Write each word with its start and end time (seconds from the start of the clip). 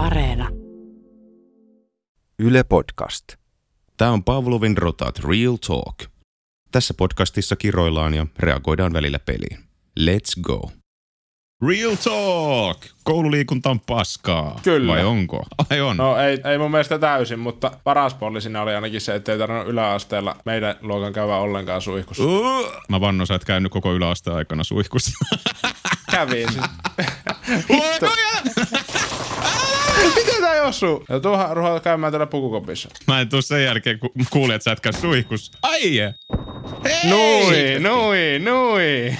Areena. 0.00 0.48
Yle 2.38 2.64
Podcast. 2.64 3.24
Tämä 3.96 4.10
on 4.10 4.24
Pavlovin 4.24 4.76
Rotat 4.76 5.18
Real 5.18 5.56
Talk. 5.66 6.10
Tässä 6.72 6.94
podcastissa 6.94 7.56
kiroillaan 7.56 8.14
ja 8.14 8.26
reagoidaan 8.38 8.92
välillä 8.92 9.18
peliin. 9.18 9.58
Let's 10.00 10.40
go. 10.42 10.70
Real 11.68 11.96
Talk! 12.04 12.78
Koululiikunta 13.04 13.70
on 13.70 13.80
paskaa. 13.80 14.60
Kyllä. 14.62 14.92
Vai 14.92 15.04
onko? 15.04 15.42
Ai 15.70 15.80
on. 15.80 15.96
No 15.96 16.18
ei, 16.18 16.38
ei 16.44 16.58
mun 16.58 16.70
mielestä 16.70 16.98
täysin, 16.98 17.38
mutta 17.38 17.72
paras 17.84 18.14
puoli 18.14 18.40
siinä 18.40 18.62
oli 18.62 18.74
ainakin 18.74 19.00
se, 19.00 19.14
että 19.14 19.32
ei 19.32 19.38
tarvinnut 19.38 19.68
yläasteella 19.68 20.36
meidän 20.44 20.74
luokan 20.80 21.12
käydä 21.12 21.36
ollenkaan 21.36 21.82
suihkussa. 21.82 22.24
Uh. 22.24 22.72
Mä 22.88 23.00
vannon, 23.00 23.26
sä 23.26 23.34
et 23.34 23.44
käynyt 23.44 23.72
koko 23.72 23.94
yläasteen 23.94 24.36
aikana 24.36 24.64
suihkussa. 24.64 25.12
Kävin 26.10 26.52
siis. 26.52 26.64
Miten 30.70 30.80
tää 30.80 30.90
ei 30.90 30.98
osu? 30.98 31.04
Ja 31.08 31.20
tuohan 31.20 31.56
ruhaa 31.56 31.80
käymään 31.80 32.12
täällä 32.12 32.26
pukukopissa. 32.26 32.88
Mä 33.06 33.20
en 33.20 33.28
tuu 33.28 33.42
sen 33.42 33.64
jälkeen, 33.64 33.98
kun 33.98 34.10
kuulin, 34.30 34.54
että 34.54 34.64
sä 34.64 34.72
et 34.72 34.80
käy 34.80 34.92
suihkussa. 34.92 35.58
Ai 35.62 35.96
je. 35.96 36.14
Hei! 36.84 37.10
Nui, 37.10 37.80
nui, 37.80 38.38
nui. 38.38 39.16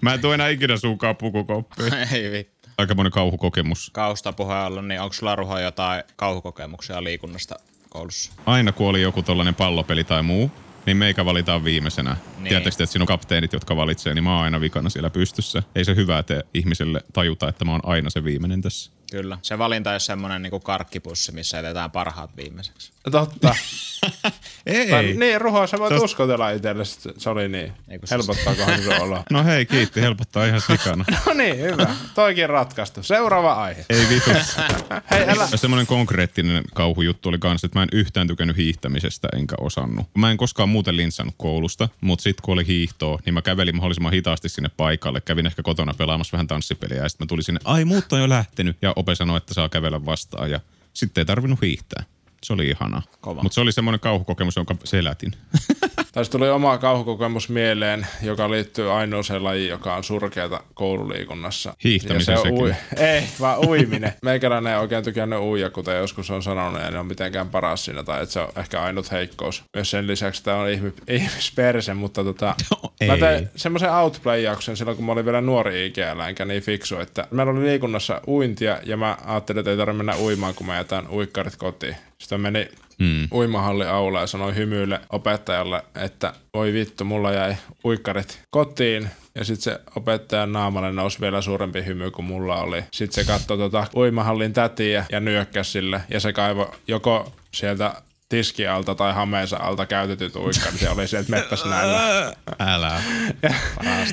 Mä 0.00 0.14
en 0.14 0.20
tuu 0.20 0.32
enää 0.32 0.48
ikinä 0.48 0.76
suukaan 0.76 1.16
pukukoppiin. 1.16 1.94
Ei 2.12 2.30
vittu. 2.32 2.68
Aika 2.78 2.94
monen 2.94 3.12
kauhukokemus. 3.12 3.90
Kausta 3.92 4.32
puheen 4.32 4.66
ollen, 4.66 4.88
niin 4.88 5.00
onko 5.00 5.12
sulla 5.12 5.36
Ruho 5.36 5.58
jotain 5.58 6.02
kauhukokemuksia 6.16 7.04
liikunnasta 7.04 7.54
koulussa? 7.88 8.32
Aina 8.46 8.72
kun 8.72 8.88
oli 8.88 9.02
joku 9.02 9.22
tollanen 9.22 9.54
pallopeli 9.54 10.04
tai 10.04 10.22
muu, 10.22 10.50
niin 10.86 10.96
meikä 10.96 11.24
valitaan 11.24 11.64
viimeisenä. 11.64 12.10
Niin. 12.10 12.22
Niin. 12.36 12.48
Tiedättekö, 12.48 12.74
että 12.74 12.86
siinä 12.86 13.02
on 13.02 13.06
kapteenit, 13.06 13.52
jotka 13.52 13.76
valitsee, 13.76 14.14
niin 14.14 14.24
mä 14.24 14.34
oon 14.34 14.44
aina 14.44 14.60
vikana 14.60 14.90
siellä 14.90 15.10
pystyssä. 15.10 15.62
Ei 15.74 15.84
se 15.84 15.94
hyvää 15.94 16.22
tee 16.22 16.42
ihmiselle 16.54 17.00
tajuta, 17.12 17.48
että 17.48 17.64
mä 17.64 17.72
oon 17.72 17.80
aina 17.84 18.10
se 18.10 18.24
viimeinen 18.24 18.62
tässä. 18.62 18.90
Kyllä. 19.14 19.38
Se 19.42 19.58
valinta 19.58 19.90
ei 19.90 19.94
ole 19.94 20.00
semmonen 20.00 20.42
niinku 20.42 20.60
karkkipussi, 20.60 21.32
missä 21.32 21.56
jätetään 21.56 21.90
parhaat 21.90 22.36
viimeiseksi. 22.36 22.92
Totta. 23.10 23.54
Ei. 24.66 24.90
Tai, 24.90 25.02
niin, 25.12 25.40
Ruho, 25.40 25.66
sä 25.66 25.78
voit 25.78 25.92
Tosta- 25.92 26.04
uskotella 26.04 26.50
itselle, 26.50 26.84
se 26.84 27.12
se 27.18 27.30
oli 27.30 27.48
niin. 27.48 27.72
Helpottaakohan 28.10 28.82
se 28.82 28.96
olo? 28.96 29.22
No 29.30 29.44
hei, 29.44 29.66
kiitti. 29.66 30.00
Helpottaa 30.00 30.46
ihan 30.46 30.60
sikana. 30.60 31.04
No 31.26 31.32
niin, 31.34 31.58
hyvä. 31.58 31.86
Toikin 32.14 32.48
ratkaistu. 32.48 33.02
Seuraava 33.02 33.52
aihe. 33.52 33.84
Ei 33.90 34.06
vitus. 34.10 34.56
Hei, 35.10 35.22
älä... 35.28 35.48
Ja 35.52 35.56
semmoinen 35.58 35.86
konkreettinen 35.86 36.64
kauhujuttu 36.74 37.28
oli 37.28 37.38
kans, 37.38 37.64
että 37.64 37.78
mä 37.78 37.82
en 37.82 37.88
yhtään 37.92 38.26
tykännyt 38.26 38.56
hiihtämisestä 38.56 39.28
enkä 39.36 39.54
osannut. 39.60 40.06
Mä 40.18 40.30
en 40.30 40.36
koskaan 40.36 40.68
muuten 40.68 40.96
lintsannut 40.96 41.34
koulusta, 41.38 41.88
mutta 42.00 42.22
sitten 42.22 42.42
kun 42.42 42.52
oli 42.52 42.66
hiihtoa, 42.66 43.18
niin 43.24 43.34
mä 43.34 43.42
kävelin 43.42 43.76
mahdollisimman 43.76 44.12
hitaasti 44.12 44.48
sinne 44.48 44.70
paikalle. 44.76 45.20
Kävin 45.20 45.46
ehkä 45.46 45.62
kotona 45.62 45.94
pelaamassa 45.94 46.32
vähän 46.32 46.46
tanssipeliä 46.46 47.02
ja 47.02 47.08
sitten 47.08 47.24
mä 47.24 47.28
tulin 47.28 47.44
sinne, 47.44 47.60
ai 47.64 47.84
muut 47.84 48.12
on 48.12 48.20
jo 48.20 48.28
lähtenyt. 48.28 48.76
Ja 48.82 48.92
ope 48.96 49.14
sanoi, 49.14 49.36
että 49.36 49.54
saa 49.54 49.68
kävellä 49.68 50.04
vastaan 50.06 50.50
ja 50.50 50.60
sitten 50.94 51.20
ei 51.22 51.26
tarvinnut 51.26 51.62
hiihtää. 51.62 52.02
Se 52.44 52.52
oli 52.52 52.68
ihanaa. 52.68 53.02
Kova. 53.20 53.42
Mutta 53.42 53.54
se 53.54 53.60
oli 53.60 53.72
semmoinen 53.72 54.00
kauhukokemus, 54.00 54.56
jonka 54.56 54.74
selätin. 54.84 55.32
Tästä 56.14 56.32
tuli 56.32 56.50
oma 56.50 56.78
kauhukokemus 56.78 57.48
mieleen, 57.48 58.06
joka 58.22 58.50
liittyy 58.50 58.92
ainoaseen 58.92 59.44
lajiin, 59.44 59.70
joka 59.70 59.94
on 59.94 60.04
surkeata 60.04 60.60
koululiikunnassa. 60.74 61.74
Hiihtämisen 61.84 62.32
Ja 62.32 62.40
se 62.40 62.48
on 62.48 62.58
sekin. 62.58 62.76
Ei, 63.06 63.22
vaan 63.40 63.68
uiminen. 63.68 64.12
Meikäläinen 64.22 64.72
ei 64.72 64.78
oikein 64.78 65.04
tykännyt 65.04 65.38
uija, 65.38 65.70
kuten 65.70 65.96
joskus 65.96 66.30
on 66.30 66.42
sanonut, 66.42 66.80
ei 66.80 66.88
ole 66.88 67.02
mitenkään 67.02 67.48
paras 67.48 67.84
siinä, 67.84 68.02
tai 68.02 68.22
että 68.22 68.32
se 68.32 68.40
on 68.40 68.48
ehkä 68.56 68.82
ainut 68.82 69.10
heikkous. 69.10 69.64
Myös 69.74 69.90
sen 69.90 70.06
lisäksi 70.06 70.44
tämä 70.44 70.56
on 70.56 70.70
ihmi, 70.70 70.92
ihmisperse, 71.08 71.94
mutta 71.94 72.24
tota, 72.24 72.54
ei. 73.00 73.08
mä 73.10 73.16
tein 73.16 73.48
semmoisen 73.56 73.92
outplay-jakson 73.92 74.76
silloin, 74.76 74.96
kun 74.96 75.06
mä 75.06 75.12
olin 75.12 75.24
vielä 75.24 75.40
nuori 75.40 75.86
IGL, 75.86 76.20
enkä 76.28 76.44
niin 76.44 76.62
fiksu, 76.62 76.98
että 76.98 77.26
meillä 77.30 77.52
oli 77.52 77.64
liikunnassa 77.64 78.20
uintia, 78.28 78.78
ja 78.84 78.96
mä 78.96 79.16
ajattelin, 79.24 79.58
että 79.58 79.70
ei 79.70 79.76
tarvitse 79.76 79.96
mennä 79.96 80.16
uimaan, 80.16 80.54
kun 80.54 80.66
mä 80.66 80.76
jätän 80.76 81.08
uikkarit 81.08 81.56
kotiin. 81.56 81.96
Sitten 82.18 82.40
mä 82.40 82.50
menin 82.50 82.68
Mm. 82.98 83.28
uimahalli 83.32 83.84
aula 83.84 84.20
ja 84.20 84.26
sanoi 84.26 84.54
hymyille 84.54 85.00
opettajalle, 85.10 85.82
että 85.94 86.32
voi 86.54 86.72
vittu, 86.72 87.04
mulla 87.04 87.32
jäi 87.32 87.56
uikkarit 87.84 88.40
kotiin. 88.50 89.10
Ja 89.34 89.44
sitten 89.44 89.62
se 89.62 89.80
opettajan 89.96 90.52
naamalle 90.52 90.92
nousi 90.92 91.20
vielä 91.20 91.40
suurempi 91.40 91.84
hymy 91.84 92.10
kuin 92.10 92.26
mulla 92.26 92.56
oli. 92.56 92.84
Sitten 92.90 93.24
se 93.24 93.32
katsoi 93.32 93.58
tota 93.58 93.86
uimahallin 93.96 94.52
tätiä 94.52 95.06
ja 95.12 95.20
nyökkäsi 95.20 95.70
sille. 95.70 96.00
Ja 96.10 96.20
se 96.20 96.32
kaivoi 96.32 96.70
joko 96.88 97.32
sieltä 97.52 97.94
tiskialta 98.28 98.94
tai 98.94 99.12
hameensa 99.12 99.56
alta 99.56 99.86
käytetyt 99.86 100.36
uikkarit 100.36 100.80
ja 100.80 100.92
oli 100.92 101.08
sieltä 101.08 101.30
mettässä 101.30 101.68
näillä. 101.68 102.32
Älä. 102.58 103.02